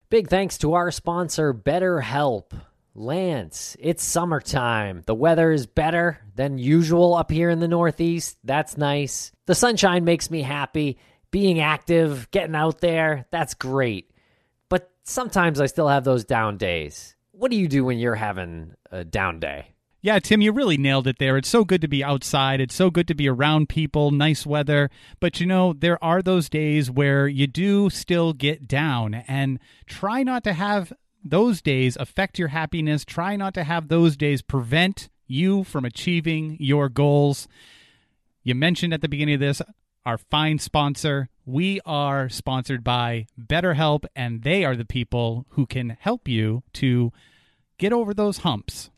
[0.10, 2.52] Big thanks to our sponsor, BetterHelp.
[2.96, 5.04] Lance, it's summertime.
[5.06, 8.38] The weather is better than usual up here in the Northeast.
[8.44, 9.32] That's nice.
[9.46, 10.98] The sunshine makes me happy.
[11.32, 14.12] Being active, getting out there, that's great.
[14.68, 17.16] But sometimes I still have those down days.
[17.32, 19.68] What do you do when you're having a down day?
[20.02, 21.36] Yeah, Tim, you really nailed it there.
[21.36, 22.62] It's so good to be outside.
[22.62, 24.90] It's so good to be around people, nice weather.
[25.20, 30.24] But you know, there are those days where you do still get down and try
[30.24, 33.06] not to have those days affect your happiness.
[33.06, 37.48] Try not to have those days prevent you from achieving your goals.
[38.44, 39.62] You mentioned at the beginning of this
[40.06, 41.30] our fine sponsor.
[41.46, 47.12] We are sponsored by BetterHelp, and they are the people who can help you to
[47.78, 48.90] get over those humps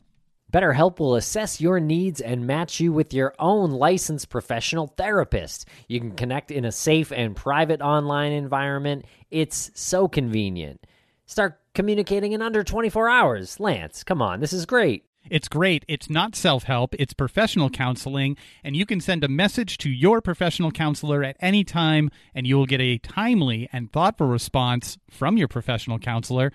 [0.52, 5.66] BetterHelp will assess your needs and match you with your own licensed professional therapist.
[5.88, 9.06] You can connect in a safe and private online environment.
[9.30, 10.86] It's so convenient.
[11.32, 13.58] Start communicating in under 24 hours.
[13.58, 15.06] Lance, come on, this is great.
[15.30, 15.82] It's great.
[15.88, 20.20] It's not self help, it's professional counseling, and you can send a message to your
[20.20, 25.38] professional counselor at any time, and you will get a timely and thoughtful response from
[25.38, 26.52] your professional counselor.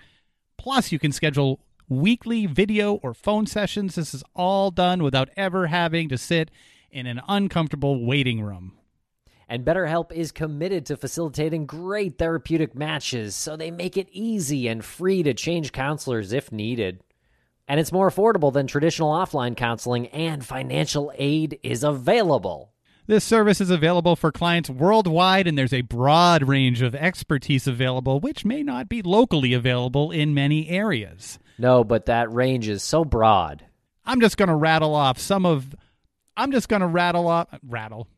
[0.58, 1.58] Plus, you can schedule
[1.88, 3.96] weekly video or phone sessions.
[3.96, 6.52] This is all done without ever having to sit
[6.92, 8.77] in an uncomfortable waiting room.
[9.48, 14.84] And BetterHelp is committed to facilitating great therapeutic matches, so they make it easy and
[14.84, 17.00] free to change counselors if needed.
[17.66, 22.72] And it's more affordable than traditional offline counseling, and financial aid is available.
[23.06, 28.20] This service is available for clients worldwide, and there's a broad range of expertise available,
[28.20, 31.38] which may not be locally available in many areas.
[31.56, 33.64] No, but that range is so broad.
[34.04, 35.74] I'm just going to rattle off some of.
[36.36, 37.48] I'm just going to rattle off.
[37.66, 38.08] Rattle.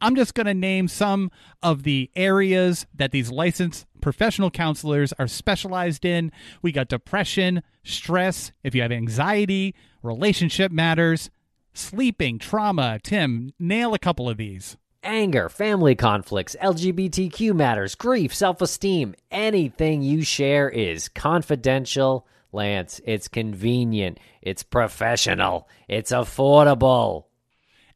[0.00, 1.30] I'm just going to name some
[1.62, 6.32] of the areas that these licensed professional counselors are specialized in.
[6.62, 11.30] We got depression, stress, if you have anxiety, relationship matters,
[11.72, 12.98] sleeping, trauma.
[13.02, 14.76] Tim, nail a couple of these.
[15.02, 19.14] Anger, family conflicts, LGBTQ matters, grief, self esteem.
[19.30, 22.26] Anything you share is confidential.
[22.50, 27.27] Lance, it's convenient, it's professional, it's affordable.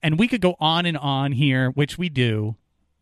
[0.02, 2.56] And we could go on and on here, which we do,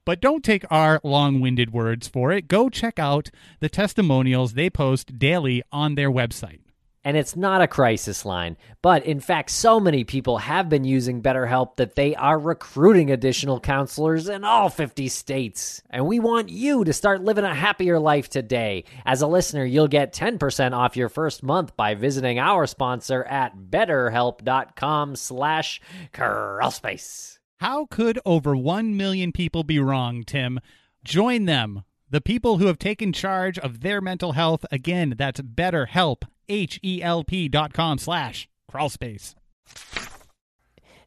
[0.04, 2.48] but don't take our long winded words for it.
[2.48, 3.30] Go check out
[3.60, 6.60] the testimonials they post daily on their website.
[7.02, 11.22] And it's not a crisis line, but in fact, so many people have been using
[11.22, 15.82] BetterHelp that they are recruiting additional counselors in all 50 states.
[15.88, 18.84] And we want you to start living a happier life today.
[19.06, 23.56] As a listener, you'll get 10% off your first month by visiting our sponsor at
[23.56, 25.80] betterhelp.com slash
[26.12, 27.38] crawlspace.
[27.60, 30.60] How could over 1 million people be wrong, Tim?
[31.02, 31.84] Join them.
[32.10, 34.66] The people who have taken charge of their mental health.
[34.72, 39.34] Again, that's BetterHelp, H-E-L-P dot com slash crawlspace.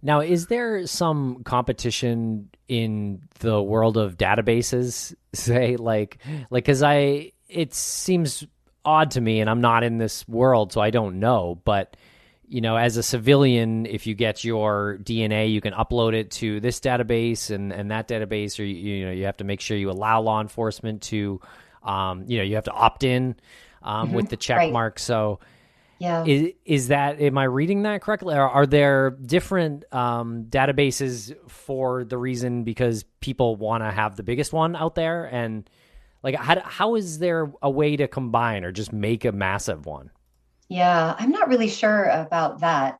[0.02, 5.14] Now, is there some competition in the world of databases?
[5.34, 6.18] Say, like,
[6.50, 8.46] like, because I, it seems
[8.86, 11.60] odd to me, and I'm not in this world, so I don't know.
[11.64, 11.96] But
[12.48, 16.60] you know, as a civilian, if you get your DNA, you can upload it to
[16.60, 19.76] this database and, and that database, or you, you know, you have to make sure
[19.76, 21.42] you allow law enforcement to,
[21.82, 23.36] um, you know, you have to opt in
[23.84, 24.16] um, mm-hmm.
[24.16, 24.74] with the check right.
[24.74, 25.00] mark.
[25.00, 25.40] So,
[26.00, 28.36] yeah, is is that am I reading that correctly?
[28.36, 34.24] Or are there different um, databases for the reason because people want to have the
[34.24, 35.70] biggest one out there, and
[36.24, 40.10] like how how is there a way to combine or just make a massive one?
[40.70, 42.98] Yeah, I'm not really sure about that.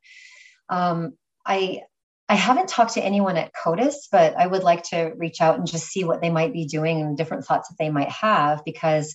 [0.68, 1.14] Um,
[1.44, 1.82] I
[2.28, 5.66] I haven't talked to anyone at CODIS, but I would like to reach out and
[5.66, 9.14] just see what they might be doing and different thoughts that they might have because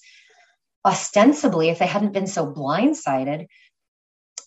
[0.86, 3.48] ostensibly, if they hadn't been so blindsided,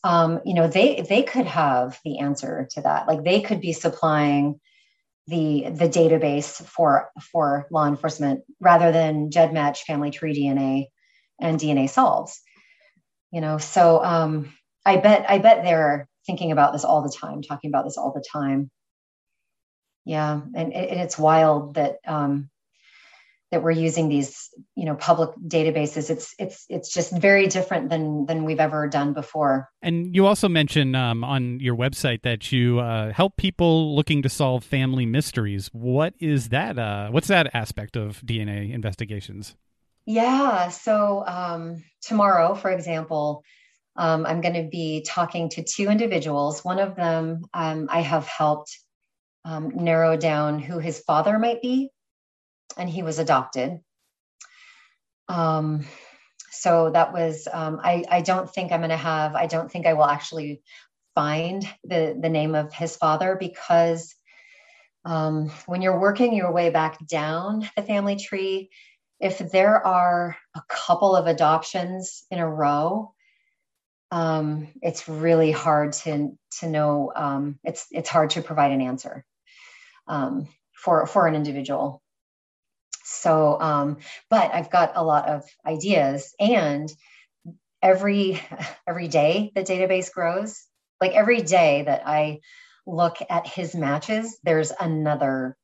[0.04, 3.06] um, you know, they they could have the answer to that.
[3.06, 4.60] Like they could be supplying
[5.28, 10.86] the the database for for law enforcement rather than GEDmatch, Family Tree DNA,
[11.40, 12.42] and DNA Solves
[13.32, 14.52] you know so um
[14.86, 18.12] i bet i bet they're thinking about this all the time talking about this all
[18.12, 18.70] the time
[20.04, 22.48] yeah and, and it's wild that um
[23.52, 28.26] that we're using these you know public databases it's it's it's just very different than
[28.26, 32.80] than we've ever done before and you also mentioned um, on your website that you
[32.80, 37.96] uh, help people looking to solve family mysteries what is that uh, what's that aspect
[37.96, 39.54] of dna investigations
[40.04, 40.68] yeah.
[40.68, 43.44] So um, tomorrow, for example,
[43.96, 46.64] um, I'm going to be talking to two individuals.
[46.64, 48.78] One of them um, I have helped
[49.44, 51.90] um, narrow down who his father might be,
[52.76, 53.80] and he was adopted.
[55.28, 55.86] Um,
[56.50, 59.34] so that was um, I, I don't think I'm going to have.
[59.34, 60.62] I don't think I will actually
[61.14, 64.14] find the the name of his father because
[65.04, 68.70] when you're working your way back down the family tree
[69.22, 73.14] if there are a couple of adoptions in a row,
[74.10, 77.12] um, it's really hard to to know.
[77.14, 79.24] Um, it's it's hard to provide an answer
[80.08, 82.02] um, for for an individual.
[83.12, 83.98] So, um,
[84.30, 86.92] but I've got a lot of ideas, and
[87.80, 88.40] every
[88.86, 90.64] every day the database grows.
[91.00, 92.40] Like every day that I
[92.86, 95.56] look at his matches, there's another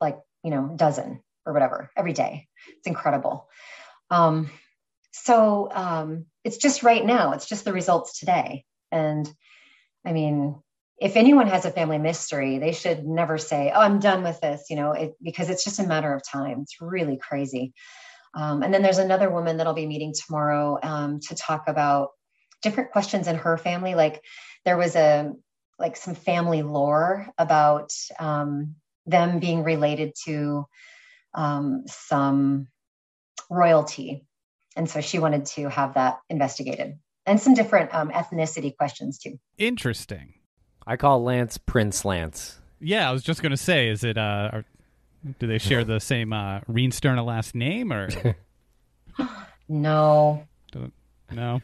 [0.00, 2.48] like you know dozen or whatever every day.
[2.78, 3.48] It's incredible.
[4.10, 4.50] Um,
[5.12, 8.64] so um, it's just right now, it's just the results today.
[8.90, 9.30] And
[10.04, 10.60] I mean,
[11.02, 14.70] if anyone has a family mystery, they should never say, "Oh, I'm done with this,"
[14.70, 16.60] you know, it, because it's just a matter of time.
[16.62, 17.74] It's really crazy.
[18.34, 22.10] Um, and then there's another woman that I'll be meeting tomorrow um, to talk about
[22.62, 23.94] different questions in her family.
[23.94, 24.22] Like
[24.64, 25.32] there was a
[25.78, 30.66] like some family lore about um, them being related to
[31.34, 32.68] um, some
[33.50, 34.24] royalty.
[34.76, 39.38] And so she wanted to have that investigated and some different um, ethnicity questions too.
[39.58, 40.34] Interesting.
[40.86, 42.58] I call Lance Prince Lance.
[42.80, 44.64] Yeah, I was just going to say, is it, uh, are,
[45.38, 48.08] do they share the same uh, Reenstierna last name or?
[49.68, 50.44] no.
[51.30, 51.60] No.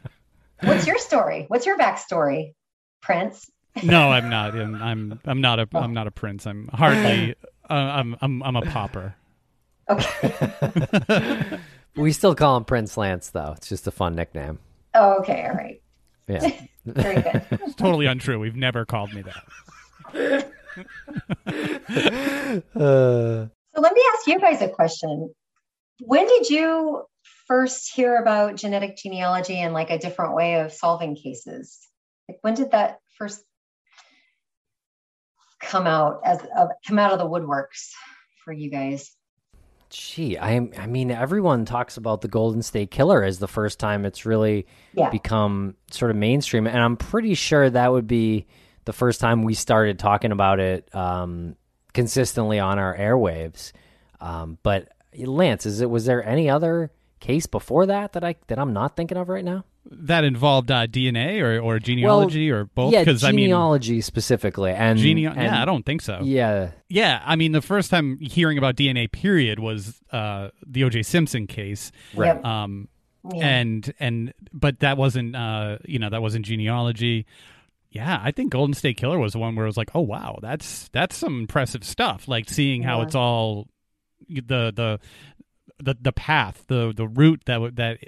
[0.63, 1.45] What's your story?
[1.49, 2.55] What's your backstory,
[3.01, 3.51] Prince?
[3.83, 4.55] no, I'm not.
[4.55, 6.47] I'm, I'm I'm not a am not a prince.
[6.47, 7.35] I'm hardly.
[7.71, 9.15] Uh, I'm I'm I'm a pauper.
[9.91, 11.59] Okay.
[11.97, 13.53] we still call him Prince Lance, though.
[13.59, 14.59] It's just a fun nickname.
[14.95, 15.45] Oh, okay.
[15.47, 15.83] All right.
[16.29, 16.51] Yeah.
[16.85, 17.43] Very good.
[17.63, 18.39] It's totally untrue.
[18.39, 20.53] We've never called me that.
[21.47, 25.35] uh, so let me ask you guys a question.
[26.01, 27.05] When did you
[27.47, 31.79] first hear about genetic genealogy and like a different way of solving cases?
[32.29, 33.43] Like when did that first
[35.61, 37.91] come out as uh, come out of the woodworks
[38.45, 39.11] for you guys?
[39.91, 44.05] Gee, I I mean, everyone talks about the Golden State Killer as the first time
[44.05, 45.09] it's really yeah.
[45.09, 48.47] become sort of mainstream, and I'm pretty sure that would be
[48.85, 51.57] the first time we started talking about it um,
[51.95, 53.73] consistently on our airwaves.
[54.21, 58.59] Um, but Lance, is it was there any other case before that that I that
[58.59, 59.65] I'm not thinking of right now?
[59.91, 62.93] That involved uh, DNA or, or genealogy well, or both?
[62.93, 66.21] Yeah, Because genealogy I mean, specifically, and, genea- and yeah, I don't think so.
[66.23, 71.05] Yeah, Yeah, I mean, the first time hearing about DNA, period, was uh, the O.J.
[71.05, 71.91] Simpson case.
[72.15, 72.43] right.
[72.45, 72.89] Um,
[73.33, 73.47] Yeah.
[73.47, 77.25] and and but that wasn't uh, you know that wasn't genealogy.
[77.91, 80.39] Yeah, I think Golden State Killer was the one where it was like, oh wow,
[80.43, 82.29] that's that's some impressive stuff.
[82.29, 83.05] Like seeing how Yeah.
[83.07, 83.69] it's all
[84.29, 85.01] the the
[85.83, 87.99] the the path, the the route that that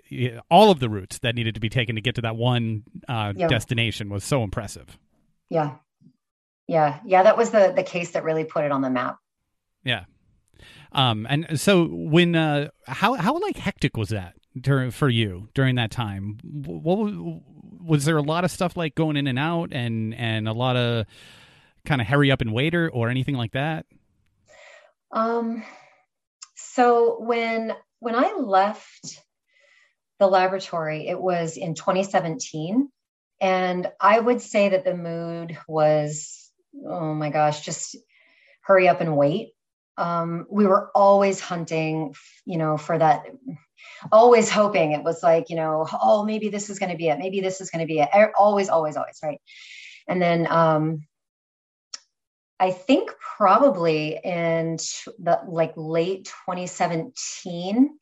[0.50, 3.32] all of the routes that needed to be taken to get to that one uh,
[3.36, 3.48] Yeah.
[3.48, 4.98] destination was so impressive.
[5.48, 5.76] yeah.
[6.66, 7.00] Yeah.
[7.04, 7.24] Yeah.
[7.24, 9.16] That was the the case that really put it on the map.
[9.84, 10.04] Yeah.
[10.92, 15.74] Um, and so when uh, how how like hectic was that during for you during
[15.76, 16.38] that time?
[16.44, 17.40] What was,
[17.80, 20.76] was there a lot of stuff like going in and out and and a lot
[20.76, 21.06] of
[21.84, 23.86] kind of hurry up and wait or, or anything like that?
[25.12, 25.64] Um,
[26.80, 29.20] so when when I left
[30.18, 32.88] the laboratory, it was in 2017,
[33.38, 36.50] and I would say that the mood was,
[36.86, 37.96] oh my gosh, just
[38.62, 39.50] hurry up and wait.
[39.98, 42.14] Um, we were always hunting,
[42.46, 43.26] you know, for that.
[44.10, 47.18] Always hoping it was like, you know, oh, maybe this is going to be it.
[47.18, 48.08] Maybe this is going to be it.
[48.14, 49.40] Er- Always, always, always, right?
[50.08, 51.02] And then um,
[52.60, 54.76] I think probably in
[55.18, 57.98] the like late 2017,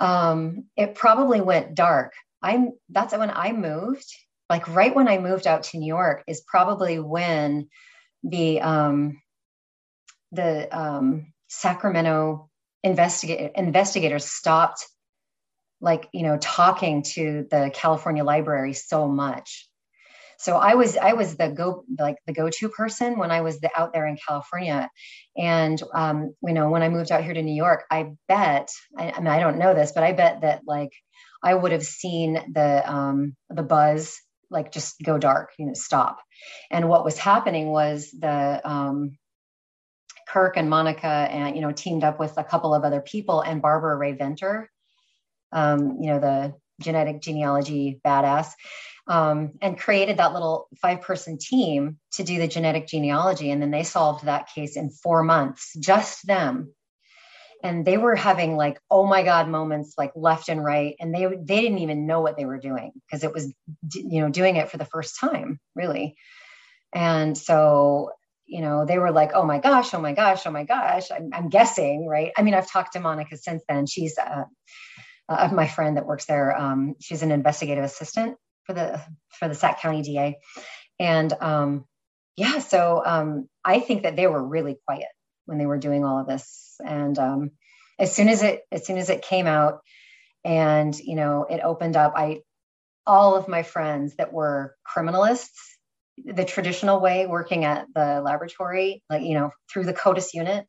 [0.00, 2.12] um, it probably went dark.
[2.42, 4.12] I'm that's when I moved.
[4.48, 7.68] Like right when I moved out to New York is probably when
[8.24, 9.22] the um,
[10.32, 12.50] the um, Sacramento
[12.82, 14.84] investigator investigators stopped
[15.80, 19.69] like you know talking to the California library so much
[20.40, 23.70] so i was i was the go like the go-to person when i was the,
[23.76, 24.88] out there in california.
[25.36, 29.12] And um, you know when i moved out here to new york i bet I,
[29.12, 30.90] I mean i don't know this but i bet that like
[31.42, 34.18] i would have seen the um, the buzz
[34.50, 36.18] like just go dark you know stop.
[36.70, 39.16] And what was happening was the um,
[40.28, 43.62] kirk and monica and you know teamed up with a couple of other people and
[43.62, 44.70] Barbara Rae-Venter
[45.52, 48.52] um, you know the genetic genealogy badass
[49.06, 53.50] um, and created that little five person team to do the genetic genealogy.
[53.50, 56.72] And then they solved that case in four months, just them.
[57.62, 60.94] And they were having like, oh my God moments like left and right.
[60.98, 63.52] And they, they didn't even know what they were doing because it was,
[63.92, 66.16] you know, doing it for the first time, really.
[66.94, 68.12] And so,
[68.46, 71.10] you know, they were like, oh my gosh, oh my gosh, oh my gosh.
[71.10, 72.32] I'm, I'm guessing, right?
[72.36, 73.86] I mean, I've talked to Monica since then.
[73.86, 74.44] She's uh,
[75.30, 76.56] uh, my friend that works there.
[76.56, 79.00] Um, she's an investigative assistant for the
[79.38, 80.38] for the Sac County DA,
[80.98, 81.84] and um,
[82.36, 85.08] yeah, so um, I think that they were really quiet
[85.46, 87.50] when they were doing all of this, and um,
[87.98, 89.80] as soon as it as soon as it came out,
[90.44, 92.40] and you know it opened up, I
[93.06, 95.58] all of my friends that were criminalists,
[96.24, 100.66] the traditional way working at the laboratory, like you know through the CODIS unit,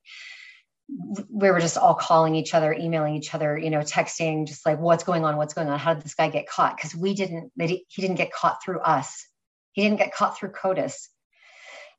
[1.30, 4.80] we were just all calling each other, emailing each other, you know, texting, just like,
[4.80, 5.38] what's going on?
[5.38, 5.80] What's going on?
[5.80, 6.76] How did this guy get caught?
[6.76, 9.26] Because we didn't, he didn't get caught through us.
[9.72, 11.08] He didn't get caught through CODIS.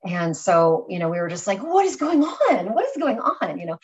[0.04, 2.74] And so, you know, we were just like, what is going on?
[2.74, 3.58] What is going on?
[3.58, 3.78] You know,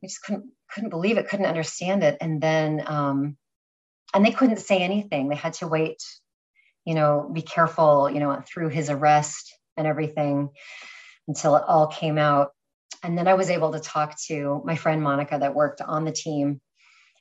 [0.00, 2.18] we just couldn't, couldn't believe it, couldn't understand it.
[2.20, 3.36] And then, um,
[4.12, 5.28] and they couldn't say anything.
[5.28, 6.02] They had to wait,
[6.84, 10.50] you know, be careful, you know, through his arrest and everything
[11.26, 12.52] until it all came out
[13.02, 16.12] and then I was able to talk to my friend Monica that worked on the
[16.12, 16.60] team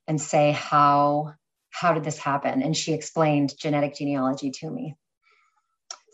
[0.08, 1.34] and say how
[1.70, 4.96] how did this happen and she explained genetic genealogy to me.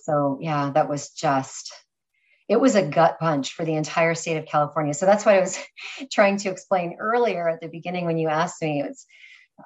[0.04, 1.74] So yeah, that was just
[2.48, 4.94] it was a gut punch for the entire state of California.
[4.94, 5.60] So that's what I was
[6.12, 8.82] trying to explain earlier at the beginning when you asked me.
[8.82, 9.06] It's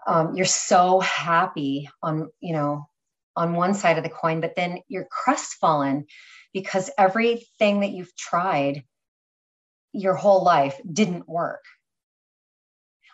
[0.08, 2.88] um, you're so happy on you know
[3.36, 6.06] on one side of the coin, but then you're crestfallen
[6.54, 8.84] because everything that you've tried
[9.94, 11.64] your whole life didn't work.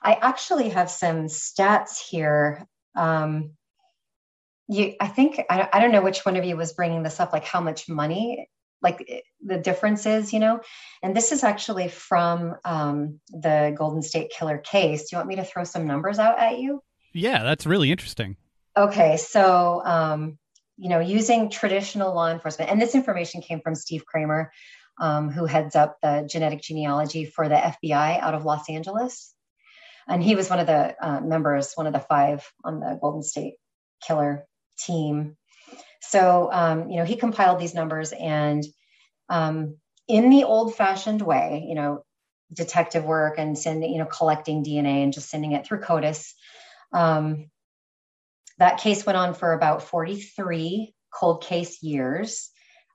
[0.02, 2.66] I actually have some stats here.
[2.96, 3.52] Um,
[4.70, 7.34] you, I think I, I don't know which one of you was bringing this up,
[7.34, 8.48] like how much money,
[8.82, 10.62] like the difference is, you know.
[11.04, 15.02] And this is actually from um, the Golden State Killer case.
[15.02, 16.82] Do you want me to throw some numbers out at you?
[17.14, 18.38] Yeah, that's really interesting.
[18.78, 20.38] Okay, so um,
[20.78, 24.52] you know, using traditional law enforcement, and this information came from Steve Kramer,
[25.00, 29.34] um, who heads up the genetic genealogy for the FBI out of Los Angeles.
[30.08, 33.24] And he was one of the uh, members, one of the five on the Golden
[33.24, 33.56] State
[34.06, 34.46] Killer
[34.80, 35.38] team.
[36.02, 38.64] So, um, you know, he compiled these numbers and
[39.30, 39.78] um,
[40.08, 42.04] in the old fashioned way, you know,
[42.52, 46.34] detective work and sending, you know, collecting DNA and just sending it through CODIS.
[46.92, 47.52] Um,
[48.58, 52.50] that case went on for about 43 cold case years.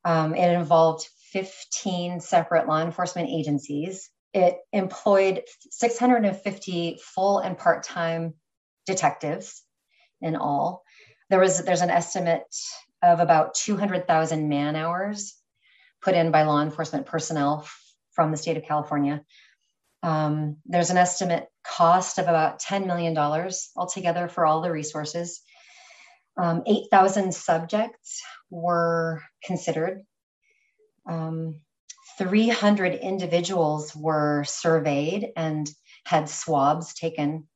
[0.04, 4.08] Um, it involved 15 separate law enforcement agencies.
[4.32, 8.34] It employed 650 full and part time
[8.86, 9.62] detectives
[10.22, 10.84] in all.
[11.30, 12.44] There was there's an estimate
[13.02, 15.34] of about 200,000 man hours
[16.02, 17.68] put in by law enforcement personnel
[18.12, 19.22] from the state of California.
[20.04, 23.16] Um, there's an estimate cost of about $10 million
[23.76, 25.40] altogether for all the resources.
[26.36, 30.04] Um, 8,000 subjects were considered.
[31.06, 31.60] Um,
[32.18, 35.68] 300 individuals were surveyed and
[36.04, 37.48] had swabs taken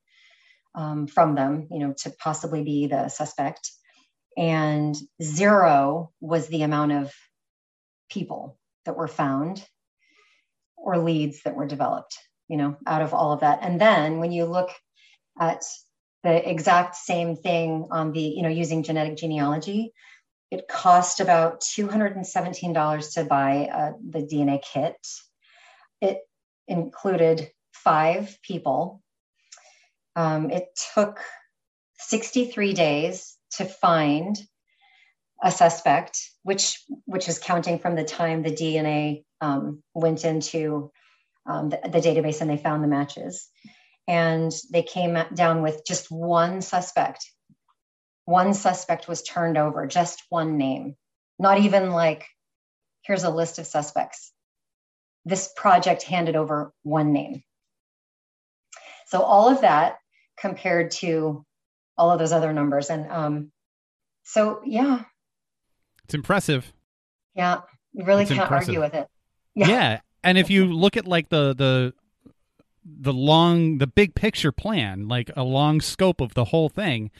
[0.74, 3.70] um, from them, you know, to possibly be the suspect.
[4.36, 7.12] And zero was the amount of
[8.11, 9.64] people that were found
[10.76, 12.18] or leads that were developed
[12.49, 14.70] you know out of all of that and then when you look
[15.38, 15.62] at
[16.24, 19.92] the exact same thing on the you know using genetic genealogy
[20.51, 24.96] it cost about $217 to buy uh, the dna kit
[26.01, 26.18] it
[26.66, 29.03] included five people
[30.16, 31.20] um, it took
[31.99, 34.36] 63 days to find
[35.42, 40.90] a suspect which which is counting from the time the dna um, went into
[41.49, 43.49] um, the, the database and they found the matches.
[44.07, 47.26] And they came down with just one suspect.
[48.29, 50.97] One suspect was turned over, just one name,
[51.39, 52.26] not even like,
[53.01, 54.33] here's a list of suspects.
[55.24, 57.43] This project handed over one name.
[59.07, 59.97] So all of that
[60.39, 61.47] compared to
[61.97, 62.91] all of those other numbers.
[62.91, 63.53] And um,
[64.24, 65.05] so, yeah.
[66.05, 66.70] It's impressive.
[67.35, 67.62] Yeah.
[67.95, 68.68] You really it's can't impressive.
[68.68, 69.09] argue with it.
[69.55, 69.68] Yeah.
[69.68, 71.95] yeah and if you look at like the the
[72.85, 77.11] the long the big picture plan like a long scope of the whole thing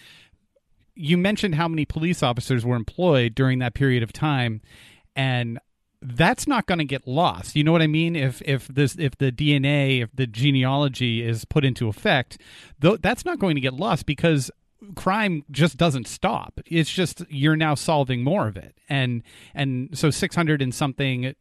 [0.99, 4.61] you mentioned how many police officers were employed during that period of time
[5.15, 5.59] and
[6.01, 7.57] that's not going to get lost.
[7.57, 8.17] You know what i mean?
[8.17, 12.41] If if this if the dna if the genealogy is put into effect
[12.81, 14.51] though that's not going to get lost because
[14.95, 16.61] crime just doesn't stop.
[16.67, 18.77] It's just you're now solving more of it.
[18.89, 19.23] And
[19.55, 21.35] and so 600 and something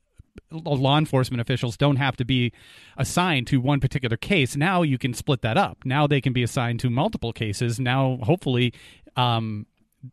[0.52, 2.52] law enforcement officials don't have to be
[2.98, 4.56] assigned to one particular case.
[4.56, 5.80] Now you can split that up.
[5.86, 7.80] Now they can be assigned to multiple cases.
[7.80, 8.74] Now, hopefully,
[9.16, 9.66] um,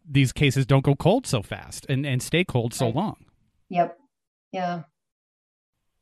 [0.08, 3.16] these cases don't go cold so fast and, and stay cold so long.
[3.68, 3.98] Yep.
[4.52, 4.82] Yeah.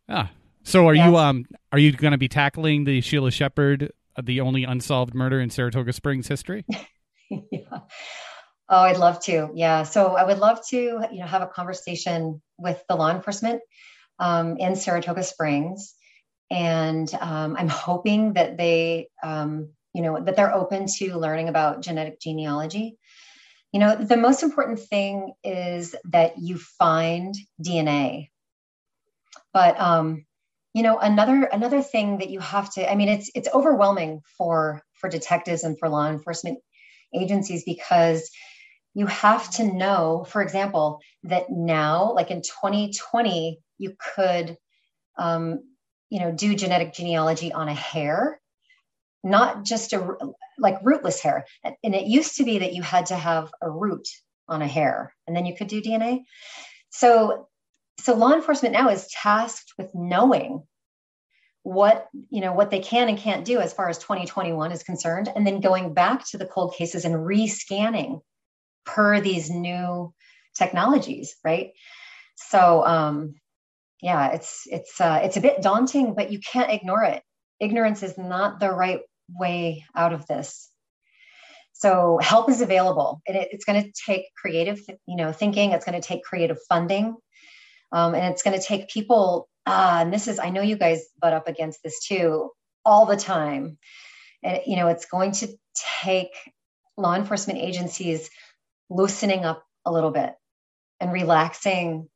[0.09, 0.31] Ah.
[0.65, 1.07] So are yes.
[1.07, 5.15] you um are you going to be tackling the Sheila Shepard, uh, the only unsolved
[5.15, 6.65] murder in Saratoga Springs history?
[7.31, 7.81] yeah.
[8.69, 9.51] Oh, I'd love to.
[9.55, 9.83] Yeah.
[9.83, 13.61] So I would love to, you know, have a conversation with the law enforcement
[14.19, 15.95] um, in Saratoga Springs,
[16.51, 21.81] and um, I'm hoping that they, um, you know, that they're open to learning about
[21.81, 22.99] genetic genealogy.
[23.73, 28.29] You know, the most important thing is that you find DNA.
[29.55, 30.27] But um,
[30.75, 34.83] you know, another another thing that you have to, I mean, it's it's overwhelming for
[34.95, 36.59] for detectives and for law enforcement
[37.15, 38.31] agencies because
[38.95, 44.57] you have to know, for example, that now, like in 2020, you could
[45.19, 45.61] um,
[46.09, 48.41] you know do genetic genealogy on a hair
[49.25, 50.17] not just a
[50.59, 51.47] like rootless hair.
[51.63, 54.09] And it used to be that you had to have a root
[54.49, 56.21] on a hair and then you could do dna
[56.91, 57.49] so
[58.01, 60.63] so law enforcement now is tasked with knowing
[61.63, 65.31] what you know what they can and can't do as far as 2021 is concerned
[65.35, 68.21] and then going back to the cold cases and rescanning
[68.85, 70.13] per these new
[70.57, 71.71] technologies right?
[72.35, 73.35] So um
[74.03, 77.23] yeah, it's it's uh, it's a bit daunting, but you can't ignore it.
[77.61, 79.01] Ignorance is not the right
[79.31, 80.69] way out of this.
[81.73, 85.71] So help is available, and it, it's going to take creative, you know, thinking.
[85.71, 87.15] It's going to take creative funding,
[87.93, 89.49] um, and it's going to take people.
[89.65, 92.51] Uh, and this is, I know you guys butt up against this too
[92.85, 93.79] all the time.
[94.43, 95.49] And you know, it's going to
[96.03, 96.33] take
[96.97, 98.29] law enforcement agencies
[98.91, 100.33] loosening up a little bit
[100.99, 102.09] and relaxing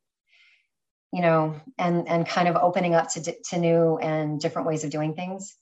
[1.13, 4.91] you know, and and kind of opening up to to new and different ways of
[4.91, 5.55] doing things,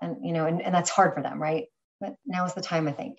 [0.00, 1.64] and you know, and, and that's hard for them, right?
[2.00, 3.18] But now is the time, I think.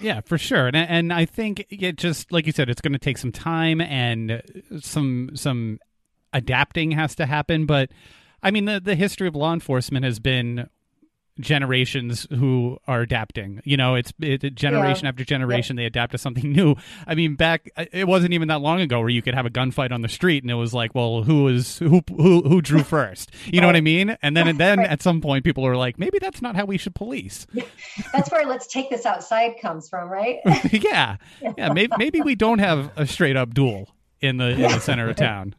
[0.00, 2.98] Yeah, for sure, and and I think it just like you said, it's going to
[2.98, 4.42] take some time and
[4.80, 5.78] some some
[6.32, 7.66] adapting has to happen.
[7.66, 7.90] But
[8.42, 10.68] I mean, the the history of law enforcement has been
[11.40, 13.60] generations who are adapting.
[13.64, 15.10] You know, it's it, generation yeah.
[15.10, 16.76] after generation they adapt to something new.
[17.06, 19.92] I mean, back it wasn't even that long ago where you could have a gunfight
[19.92, 23.30] on the street and it was like, well, who was who who who drew first?
[23.46, 24.16] You know what I mean?
[24.22, 24.88] And then and then right.
[24.88, 27.46] at some point people are like, maybe that's not how we should police.
[28.12, 30.38] That's where let's take this outside comes from, right?
[30.72, 31.16] yeah.
[31.56, 33.88] Yeah, maybe maybe we don't have a straight up duel
[34.20, 35.54] in the in the center of town.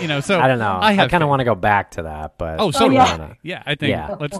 [0.00, 0.78] You know, so I don't know.
[0.80, 3.34] I, I kind of want to go back to that, but oh, so oh, yeah.
[3.42, 4.16] yeah, I think yeah.
[4.18, 4.38] let's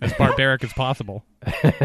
[0.00, 1.24] as barbaric as possible.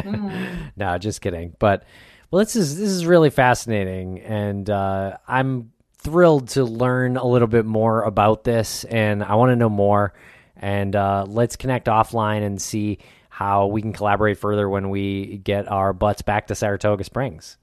[0.75, 1.55] no, just kidding.
[1.59, 1.83] But
[2.31, 7.47] well, this is this is really fascinating, and uh, I'm thrilled to learn a little
[7.47, 10.13] bit more about this, and I want to know more.
[10.55, 12.99] And uh, let's connect offline and see
[13.29, 17.57] how we can collaborate further when we get our butts back to Saratoga Springs.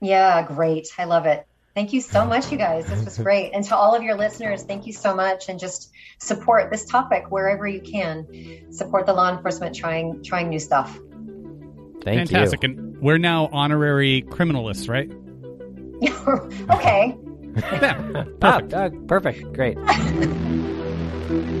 [0.00, 0.88] Yeah, great.
[0.98, 1.46] I love it.
[1.74, 2.86] Thank you so much, you guys.
[2.86, 3.50] This was great.
[3.52, 5.48] And to all of your listeners, thank you so much.
[5.48, 8.26] And just support this topic wherever you can.
[8.70, 10.96] Support the law enforcement trying trying new stuff.
[12.02, 12.36] Thank you.
[12.36, 12.62] Fantastic.
[12.62, 12.68] you.
[12.68, 15.10] And we're now honorary criminalists, right?
[16.76, 17.16] okay.
[17.56, 18.24] yeah.
[18.40, 18.74] Perfect.
[18.74, 19.52] Oh, uh, perfect.
[19.52, 19.76] Great.